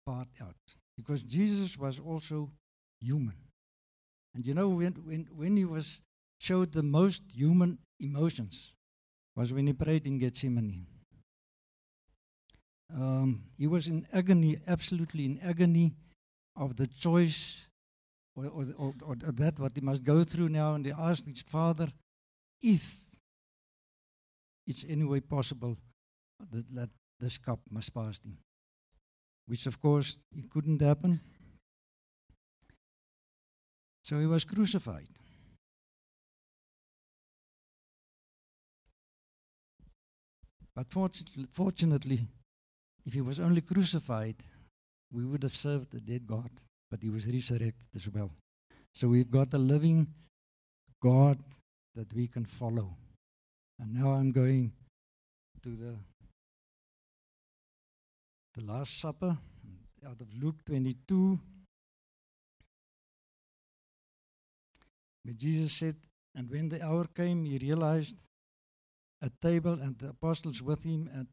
part 0.07 0.29
out 0.41 0.57
because 0.97 1.23
Jesus 1.23 1.79
was 1.79 2.01
also 2.01 2.51
human. 3.01 3.37
And 4.35 4.47
you 4.47 4.55
know, 4.55 4.71
when, 4.71 4.93
when, 5.05 5.29
when 5.35 5.57
he 5.57 5.65
was 5.65 6.03
showed 6.39 6.73
the 6.73 6.83
most 6.83 7.23
human 7.35 7.79
emotions 8.01 8.73
was 9.35 9.53
when 9.53 9.67
he 9.67 9.73
prayed 9.73 10.07
in 10.07 10.19
Gethsemane. 10.19 10.87
Um, 12.95 13.43
he 13.59 13.67
was 13.67 13.89
in 13.89 14.07
agony, 14.13 14.59
absolutely 14.67 15.25
in 15.25 15.41
agony 15.43 15.95
of 16.55 16.77
the 16.77 16.87
choice 16.87 17.69
or, 18.37 18.47
or, 18.47 18.67
or, 18.77 18.95
or, 19.05 19.17
that 19.17 19.59
what 19.59 19.73
he 19.75 19.81
must 19.81 20.05
go 20.05 20.23
through 20.25 20.49
now. 20.49 20.75
And 20.75 20.85
he 20.85 20.93
asked 20.93 21.27
his 21.27 21.43
father 21.43 21.89
if 22.63 22.97
it's 24.67 24.85
any 24.89 25.05
way 25.05 25.21
possible 25.21 25.77
that, 26.53 26.75
that 26.75 26.91
this 27.19 27.39
cup 27.39 27.61
must 27.71 27.93
pass 27.95 28.21
him. 28.25 28.39
Which, 29.47 29.67
of 29.67 29.81
course, 29.81 30.19
it 30.37 30.51
couldn't 30.51 30.83
happen. 30.83 31.21
So 34.03 34.19
he 34.19 34.27
was 34.27 34.45
crucified. 34.45 35.09
But 40.75 40.91
fortunately, 40.91 41.47
fortunately, 41.53 42.29
if 43.07 43.15
he 43.15 43.21
was 43.21 43.41
only 43.41 43.61
crucified, 43.61 44.37
we 45.13 45.25
would 45.25 45.43
have 45.43 45.57
served 45.57 45.93
the 45.93 46.01
dead 46.01 46.27
God, 46.27 46.51
but 46.91 47.03
he 47.03 47.09
was 47.09 47.27
resurrected 47.27 47.89
as 47.95 48.09
well. 48.09 48.31
So 48.93 49.09
we've 49.09 49.31
got 49.31 49.55
a 49.55 49.59
living 49.59 50.09
God 51.01 51.39
that 51.95 52.13
we 52.13 52.27
can 52.27 52.45
follow. 52.45 52.97
And 53.79 53.95
now 53.95 54.11
I'm 54.11 54.33
going 54.33 54.73
to 55.63 55.69
the 55.71 55.97
the 58.57 58.65
Last 58.65 59.01
Supper 59.01 59.37
out 60.07 60.21
of 60.21 60.29
Luke 60.43 60.65
22. 60.65 61.39
But 65.25 65.37
Jesus 65.37 65.73
said, 65.73 65.97
and 66.35 66.51
when 66.51 66.69
the 66.69 66.83
hour 66.83 67.05
came, 67.15 67.45
he 67.45 67.59
realized 67.59 68.17
a 69.21 69.31
table 69.43 69.75
and 69.75 69.99
the 69.99 70.11
apostles 70.11 70.63
with 70.63 70.85
him, 70.85 71.11
and, 71.13 71.27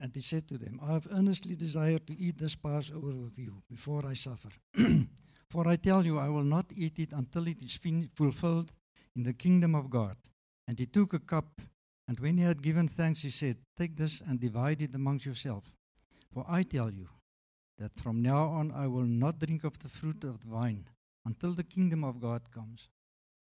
and 0.00 0.14
he 0.14 0.22
said 0.22 0.48
to 0.48 0.56
them, 0.56 0.80
I 0.82 0.94
have 0.94 1.06
earnestly 1.12 1.54
desired 1.54 2.06
to 2.06 2.18
eat 2.18 2.38
this 2.38 2.54
Passover 2.56 3.14
with 3.14 3.38
you 3.38 3.62
before 3.70 4.06
I 4.06 4.14
suffer. 4.14 4.48
For 5.50 5.66
I 5.66 5.76
tell 5.76 6.06
you, 6.06 6.18
I 6.18 6.28
will 6.28 6.44
not 6.44 6.72
eat 6.74 6.98
it 6.98 7.12
until 7.12 7.48
it 7.48 7.62
is 7.62 7.74
fin- 7.74 8.08
fulfilled 8.14 8.72
in 9.16 9.24
the 9.24 9.32
kingdom 9.34 9.74
of 9.74 9.90
God. 9.90 10.16
And 10.68 10.78
he 10.78 10.86
took 10.86 11.12
a 11.12 11.18
cup, 11.18 11.60
and 12.06 12.18
when 12.20 12.38
he 12.38 12.44
had 12.44 12.62
given 12.62 12.86
thanks, 12.86 13.22
he 13.22 13.30
said, 13.30 13.56
Take 13.76 13.96
this 13.96 14.22
and 14.26 14.40
divide 14.40 14.80
it 14.80 14.94
amongst 14.94 15.26
yourself. 15.26 15.74
For 16.32 16.46
I 16.48 16.62
tell 16.62 16.90
you 16.92 17.08
that 17.78 17.94
from 17.96 18.22
now 18.22 18.48
on 18.48 18.70
I 18.72 18.86
will 18.86 19.04
not 19.04 19.40
drink 19.40 19.64
of 19.64 19.78
the 19.80 19.88
fruit 19.88 20.22
of 20.22 20.40
the 20.40 20.48
vine 20.48 20.86
until 21.26 21.52
the 21.52 21.64
kingdom 21.64 22.04
of 22.04 22.20
God 22.20 22.50
comes. 22.52 22.88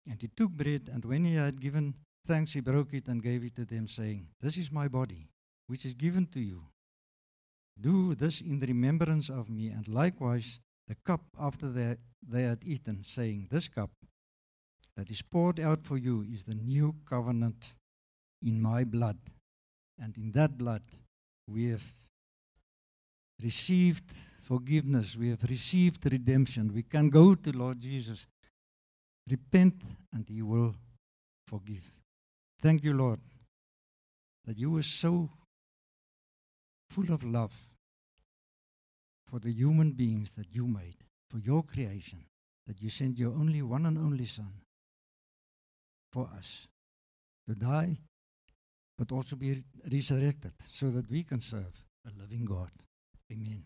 And 0.06 0.20
he 0.20 0.28
took 0.28 0.50
bread, 0.50 0.90
and 0.92 1.04
when 1.04 1.24
he 1.24 1.34
had 1.34 1.60
given 1.60 1.94
thanks, 2.26 2.52
he 2.52 2.60
broke 2.60 2.92
it 2.92 3.08
and 3.08 3.22
gave 3.22 3.42
it 3.44 3.54
to 3.56 3.64
them, 3.64 3.86
saying, 3.86 4.28
This 4.40 4.58
is 4.58 4.70
my 4.70 4.88
body, 4.88 5.28
which 5.66 5.84
is 5.84 5.94
given 5.94 6.26
to 6.26 6.40
you. 6.40 6.62
Do 7.80 8.14
this 8.14 8.40
in 8.40 8.60
remembrance 8.60 9.28
of 9.28 9.50
me. 9.50 9.68
And 9.68 9.86
likewise, 9.88 10.60
the 10.86 10.94
cup 10.94 11.22
after 11.40 11.68
they, 11.68 11.96
they 12.26 12.42
had 12.42 12.62
eaten, 12.64 13.02
saying, 13.04 13.48
This 13.50 13.68
cup 13.68 13.90
that 14.96 15.10
is 15.10 15.22
poured 15.22 15.58
out 15.58 15.82
for 15.82 15.96
you 15.96 16.22
is 16.22 16.44
the 16.44 16.54
new 16.54 16.94
covenant 17.08 17.76
in 18.42 18.60
my 18.60 18.84
blood. 18.84 19.18
And 19.98 20.16
in 20.16 20.30
that 20.32 20.56
blood, 20.56 20.82
we 21.48 21.70
have 21.70 21.94
received 23.42 24.10
forgiveness, 24.42 25.16
we 25.16 25.30
have 25.30 25.42
received 25.48 26.10
redemption. 26.10 26.72
We 26.72 26.82
can 26.82 27.08
go 27.08 27.34
to 27.34 27.52
Lord 27.56 27.80
Jesus 27.80 28.26
Repent 29.30 29.82
and 30.12 30.28
He 30.28 30.42
will 30.42 30.74
forgive. 31.46 31.90
Thank 32.60 32.84
you, 32.84 32.92
Lord, 32.92 33.20
that 34.44 34.58
you 34.58 34.70
were 34.70 34.82
so 34.82 35.30
full 36.94 37.12
of 37.12 37.24
love 37.24 37.54
for 39.28 39.38
the 39.40 39.52
human 39.62 39.90
beings 39.92 40.30
that 40.36 40.48
you 40.58 40.66
made. 40.66 40.96
for 41.34 41.40
your 41.40 41.62
creation 41.64 42.20
that 42.66 42.80
you 42.80 42.88
sent 42.88 43.18
your 43.18 43.32
only 43.32 43.60
one 43.60 43.86
and 43.86 43.98
only 43.98 44.24
son 44.24 44.52
for 46.12 46.28
us 46.38 46.68
to 47.46 47.54
die 47.54 47.96
but 48.96 49.10
also 49.10 49.34
be 49.36 49.64
resurrected 49.92 50.52
so 50.68 50.90
that 50.90 51.10
we 51.10 51.24
can 51.24 51.40
serve 51.40 51.74
a 52.06 52.10
living 52.20 52.44
God. 52.44 52.70
Amen. 53.32 53.64